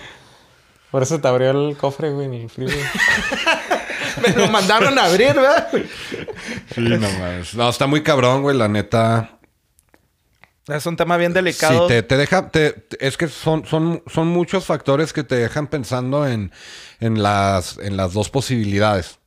[0.91, 2.69] Por eso te abrió el cofre, güey, en el frío.
[4.23, 5.69] Me lo mandaron a abrir, ¿verdad?
[6.75, 7.55] Sí, no mames.
[7.55, 9.36] No, está muy cabrón, güey, la neta.
[10.69, 11.87] Es un tema bien Sí, delicado.
[11.87, 16.27] te, te deja, te- es que son, son, son muchos factores que te dejan pensando
[16.27, 16.51] en,
[17.01, 19.19] en, las, en las dos posibilidades.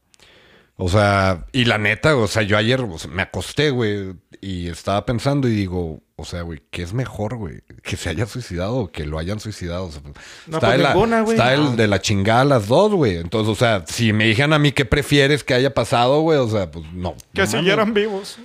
[0.75, 4.69] O sea, y la neta, o sea, yo ayer o sea, me acosté, güey, y
[4.69, 7.61] estaba pensando y digo, o sea, güey, ¿qué es mejor, güey?
[7.83, 9.85] ¿Que se haya suicidado o que lo hayan suicidado?
[9.87, 10.15] O sea, pues,
[10.47, 11.37] No, está pues de la- ninguna, güey.
[11.37, 11.71] Está No.
[11.71, 13.17] el de la chingada las dos, güey.
[13.17, 16.47] Entonces, o sea, si me dijeran a mí qué prefieres que haya pasado, güey, o
[16.49, 17.15] sea, pues no.
[17.33, 18.37] que no siguieran vivos.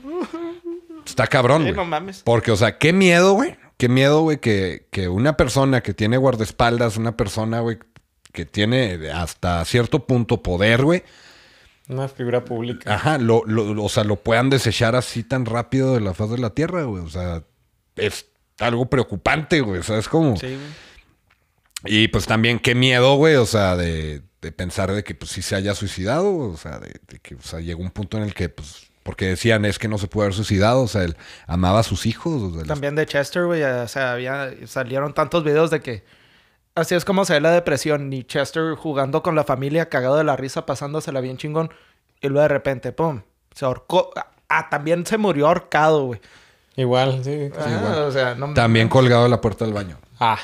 [1.07, 1.77] Está cabrón, Sí, güey.
[1.77, 2.23] no mames.
[2.25, 3.57] Porque, o sea, qué miedo, güey.
[3.77, 7.79] Qué miedo, güey, que, que una persona que tiene guardaespaldas, una persona, güey,
[8.33, 11.03] que tiene hasta cierto punto poder, güey.
[11.89, 12.95] Una figura pública.
[12.95, 16.39] Ajá, lo, lo- o sea, lo puedan desechar así tan rápido de la faz de
[16.39, 17.03] la tierra, güey.
[17.03, 17.43] O sea,
[17.97, 18.27] es
[18.59, 19.83] algo preocupante, güey.
[19.83, 20.37] ¿Sabes cómo?
[20.37, 20.59] Sí, güey.
[21.87, 25.43] Y pues también qué miedo, güey, o sea, de, de pensar de que pues sí
[25.43, 28.33] se haya suicidado, o sea, de, de que, o sea, llegó un punto en el
[28.33, 31.79] que, pues, porque decían es que no se puede haber suicidado, o sea, él amaba
[31.79, 33.63] a sus hijos, o sea, los- También de Chester, güey.
[33.63, 36.05] O sea, había, salieron tantos videos de que
[36.75, 38.13] así es como se ve la depresión.
[38.13, 41.71] Y Chester jugando con la familia, cagado de la risa, pasándosela bien chingón.
[42.21, 43.23] Y luego de repente, pum,
[43.55, 44.11] se ahorcó.
[44.49, 46.21] Ah, también se murió ahorcado, güey.
[46.77, 47.51] Igual, sí.
[47.59, 47.99] Ah, igual.
[48.05, 49.99] O sea, no también colgado de la puerta del baño.
[50.19, 50.39] Ah.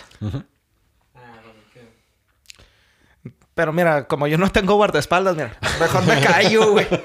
[3.54, 6.86] Pero mira, como yo no tengo guardaespaldas, mira, mejor me callo, güey.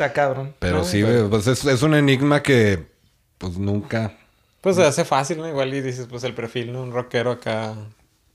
[0.00, 0.54] Está cabrón.
[0.58, 2.86] Pero No, sí, güey, pues es, es un enigma que,
[3.36, 4.16] pues nunca...
[4.62, 5.46] Pues se hace fácil, ¿no?
[5.48, 6.82] Igual y dices, pues el perfil, ¿no?
[6.82, 7.74] Un rockero acá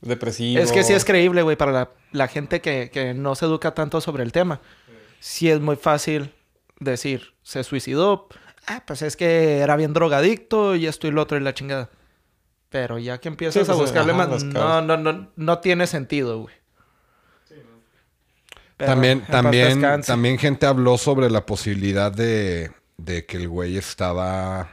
[0.02, 0.62] depresivo.
[0.62, 3.74] Es que sí es creíble, güey, para la, la gente que, que no se educa
[3.74, 4.62] tanto sobre el tema.
[5.20, 6.32] Sí es muy fácil
[6.80, 8.28] decir, se suicidó.
[8.68, 11.90] Ah, pues es que era bien drogadicto y esto y lo otro y la chingada.
[12.70, 15.88] Pero ya que empiezas Sí, a pues, buscarle ajá, más, no, no, no, no tiene
[15.88, 16.56] sentido, güey.
[18.78, 24.72] Pero también, también, también gente habló sobre la posibilidad de, de que el güey estaba...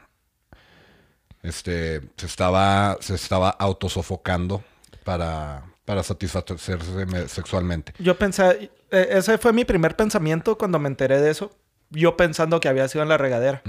[1.43, 4.63] Este, se estaba, se estaba autosofocando
[5.05, 6.77] para, para satisfacerse
[7.07, 7.93] me- sexualmente.
[7.99, 11.51] Yo pensé, eh, ese fue mi primer pensamiento cuando me enteré de eso.
[11.91, 13.63] Yo pensando que había sido en la regadera.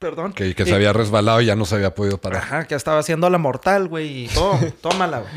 [0.00, 0.32] Perdón.
[0.32, 2.42] Que, que Y- se había resbalado y ya no se había podido parar.
[2.42, 4.24] Ajá, que estaba haciendo la mortal, güey.
[4.24, 5.32] Y todo, tómala, güey.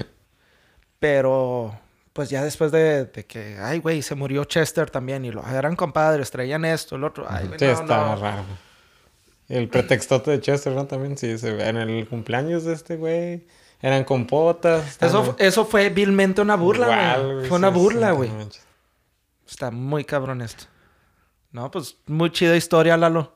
[0.99, 1.79] Pero,
[2.19, 5.23] pues ya después de, de que, ay, güey, se murió Chester también.
[5.23, 7.25] Y lo eran compadres, traían esto, el otro.
[7.29, 8.15] Ay, güey, Sí, no, no.
[8.17, 8.43] raro.
[9.47, 10.85] El pretextote de Chester, ¿no?
[10.85, 11.37] También, sí.
[11.37, 13.47] se ve En el cumpleaños de este güey.
[13.81, 14.97] Eran compotas.
[15.01, 17.47] Eso, eso fue vilmente una burla, Igual, güey.
[17.47, 18.31] Fue una sí, burla, sí, güey.
[19.47, 20.65] Está muy cabrón esto.
[21.53, 23.33] No, pues muy chida historia, Lalo.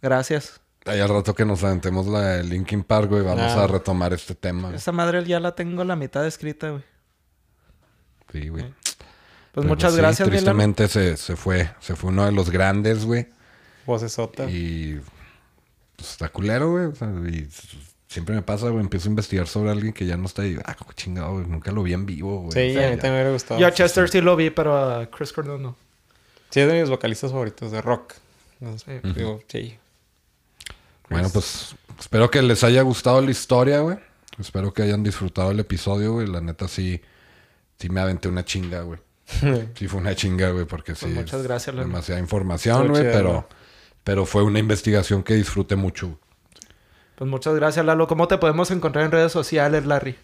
[0.00, 0.60] Gracias.
[0.84, 3.64] Ahí al rato que nos aventemos la de Linkin Park, güey, vamos Ah.
[3.64, 4.68] a retomar este tema.
[4.68, 4.76] güey.
[4.76, 6.84] Esa madre ya la tengo la mitad escrita, güey.
[8.40, 8.64] Sí, güey.
[8.64, 8.96] Pues
[9.52, 10.28] Pero muchas sí, gracias.
[10.28, 11.70] Tristemente se, se fue.
[11.80, 13.28] Se fue uno de los grandes, güey.
[13.86, 14.50] Vocesota.
[14.50, 15.00] Y
[15.96, 16.86] pues, está culero, güey.
[16.86, 17.48] O sea, y
[18.08, 18.82] siempre me pasa, güey.
[18.82, 20.58] Empiezo a investigar sobre alguien que ya no está ahí.
[20.64, 21.46] Ah, como chingado, güey.
[21.46, 22.52] Nunca lo vi en vivo, güey.
[22.52, 23.60] Sí, O sea, a mí ya- también me hubiera gustado.
[23.60, 25.76] Yo a Chester sí lo vi, pero a Chris Cornell no.
[26.50, 28.14] Sí, es de mis vocalistas favoritos de rock.
[28.58, 29.12] No sé, Sí.
[29.14, 29.78] Digo, sí.
[31.10, 33.98] Bueno, pues espero que les haya gustado la historia, güey.
[34.38, 36.26] Espero que hayan disfrutado el episodio, güey.
[36.26, 37.00] La neta sí,
[37.78, 39.00] sí me aventé una chinga, güey.
[39.74, 41.06] Sí fue una chinga, güey, porque sí.
[41.06, 41.88] Pues muchas es gracias, Lalo.
[41.88, 43.48] Demasiada información, güey, pero,
[44.04, 46.18] pero fue una investigación que disfruté mucho.
[47.16, 48.06] Pues muchas gracias, Lalo.
[48.06, 50.16] ¿Cómo te podemos encontrar en redes sociales, Larry?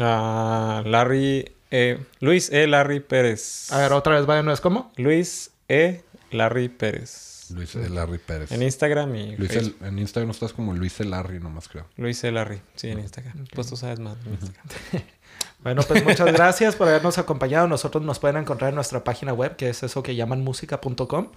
[0.00, 1.52] Ah, Larry...
[1.70, 1.98] E...
[2.20, 2.66] Luis E.
[2.66, 3.70] Larry Pérez.
[3.72, 4.90] A ver, otra vez, vaya, ¿no es cómo?
[4.96, 6.02] Luis E.
[6.30, 7.50] Larry Pérez.
[7.54, 7.88] Luis E.
[7.90, 8.50] Larry Pérez.
[8.52, 9.50] En Instagram y Luis.
[9.54, 11.86] El- en Instagram estás como Luis El Larry, nomás creo.
[11.96, 12.32] Luis E.
[12.32, 12.60] Larry.
[12.74, 13.46] Sí, en Instagram.
[13.54, 14.16] Pues tú sabes más.
[14.24, 14.66] en Instagram.
[15.62, 17.66] Bueno, pues muchas gracias por habernos acompañado.
[17.66, 21.28] Nosotros nos pueden encontrar en nuestra página web, que es eso que llaman música.com.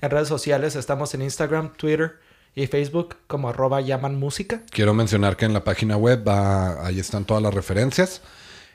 [0.00, 2.18] En redes sociales estamos en Instagram, Twitter
[2.54, 4.62] y Facebook como arroba llaman música.
[4.70, 8.20] Quiero mencionar que en la página web va- ahí están todas las referencias.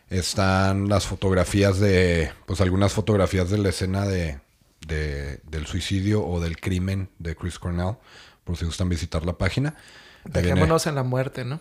[0.10, 4.40] Están las fotografías de, pues algunas fotografías de la escena de,
[4.88, 7.96] de- del suicidio o del crimen de Chris Cornell,
[8.44, 9.76] por si gustan visitar la página.
[10.26, 11.60] Dejémonos en la muerte, ¿no?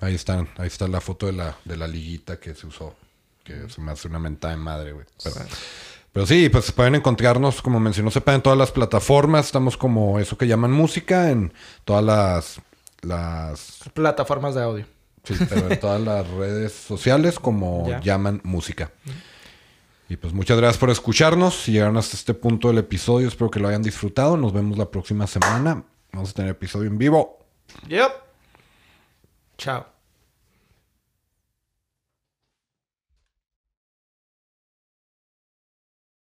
[0.00, 2.94] Ahí están, ahí está la foto de la, de la liguita que se usó,
[3.44, 5.06] que se me hace una mentada de madre, güey.
[5.22, 5.36] Pero,
[6.12, 9.46] pero sí, pues pueden encontrarnos, como mencionó Sepa, en todas las plataformas.
[9.46, 11.52] Estamos como eso que llaman música, en
[11.84, 12.60] todas las,
[13.02, 14.86] las Plataformas de audio.
[15.24, 18.00] Sí, pero en todas las redes sociales como Ya.
[18.00, 18.90] llaman música.
[20.08, 21.54] Y pues muchas gracias por escucharnos.
[21.54, 24.38] Si llegaron hasta este punto del episodio, espero que lo hayan disfrutado.
[24.38, 25.84] Nos vemos la próxima semana.
[26.12, 27.44] Vamos a tener episodio en vivo.
[27.88, 28.27] Yep.
[29.58, 29.97] Ciao.